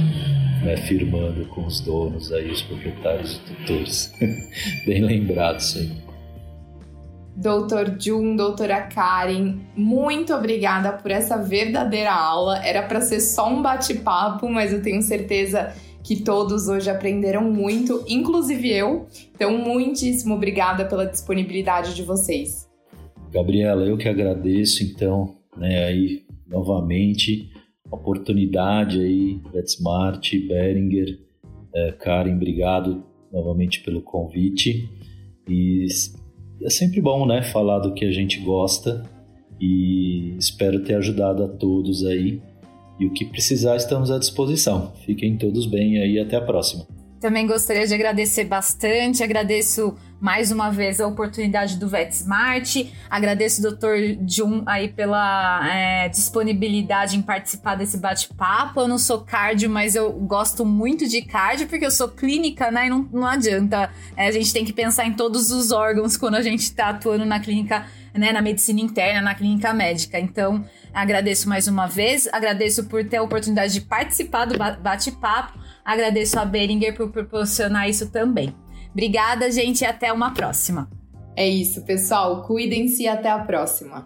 [0.64, 4.14] né, firmando com os donos aí, os proprietários e tutores.
[4.88, 5.92] bem lembrados aí.
[7.36, 12.64] Doutor Jun, doutora Karen, muito obrigada por essa verdadeira aula.
[12.64, 15.74] Era para ser só um bate-papo, mas eu tenho certeza
[16.04, 19.08] que todos hoje aprenderam muito, inclusive eu.
[19.34, 22.70] Então, muitíssimo obrigada pela disponibilidade de vocês.
[23.32, 27.50] Gabriela, eu que agradeço, então, né, aí, novamente,
[27.90, 31.20] oportunidade aí, VetSmart, Beringer,
[31.74, 34.88] é, Karen, obrigado novamente pelo convite.
[35.48, 35.88] E
[36.64, 39.04] é sempre bom, né, falar do que a gente gosta
[39.60, 42.42] e espero ter ajudado a todos aí.
[43.00, 44.94] E o que precisar, estamos à disposição.
[45.06, 46.86] Fiquem todos bem aí até a próxima.
[47.24, 53.72] Também gostaria de agradecer bastante, agradeço mais uma vez a oportunidade do VetSmart, agradeço o
[53.72, 54.22] Dr.
[54.28, 58.82] Jun aí pela é, disponibilidade em participar desse bate-papo.
[58.82, 62.88] Eu não sou cardio, mas eu gosto muito de cardio porque eu sou clínica, né?
[62.88, 63.90] E não, não adianta.
[64.18, 67.24] É, a gente tem que pensar em todos os órgãos quando a gente está atuando
[67.24, 68.34] na clínica, né?
[68.34, 70.20] Na medicina interna, na clínica médica.
[70.20, 75.63] Então, agradeço mais uma vez, agradeço por ter a oportunidade de participar do bate-papo.
[75.84, 78.56] Agradeço a Beringer por proporcionar isso também.
[78.92, 80.90] Obrigada, gente, e até uma próxima.
[81.36, 82.44] É isso, pessoal.
[82.44, 84.06] Cuidem-se e até a próxima.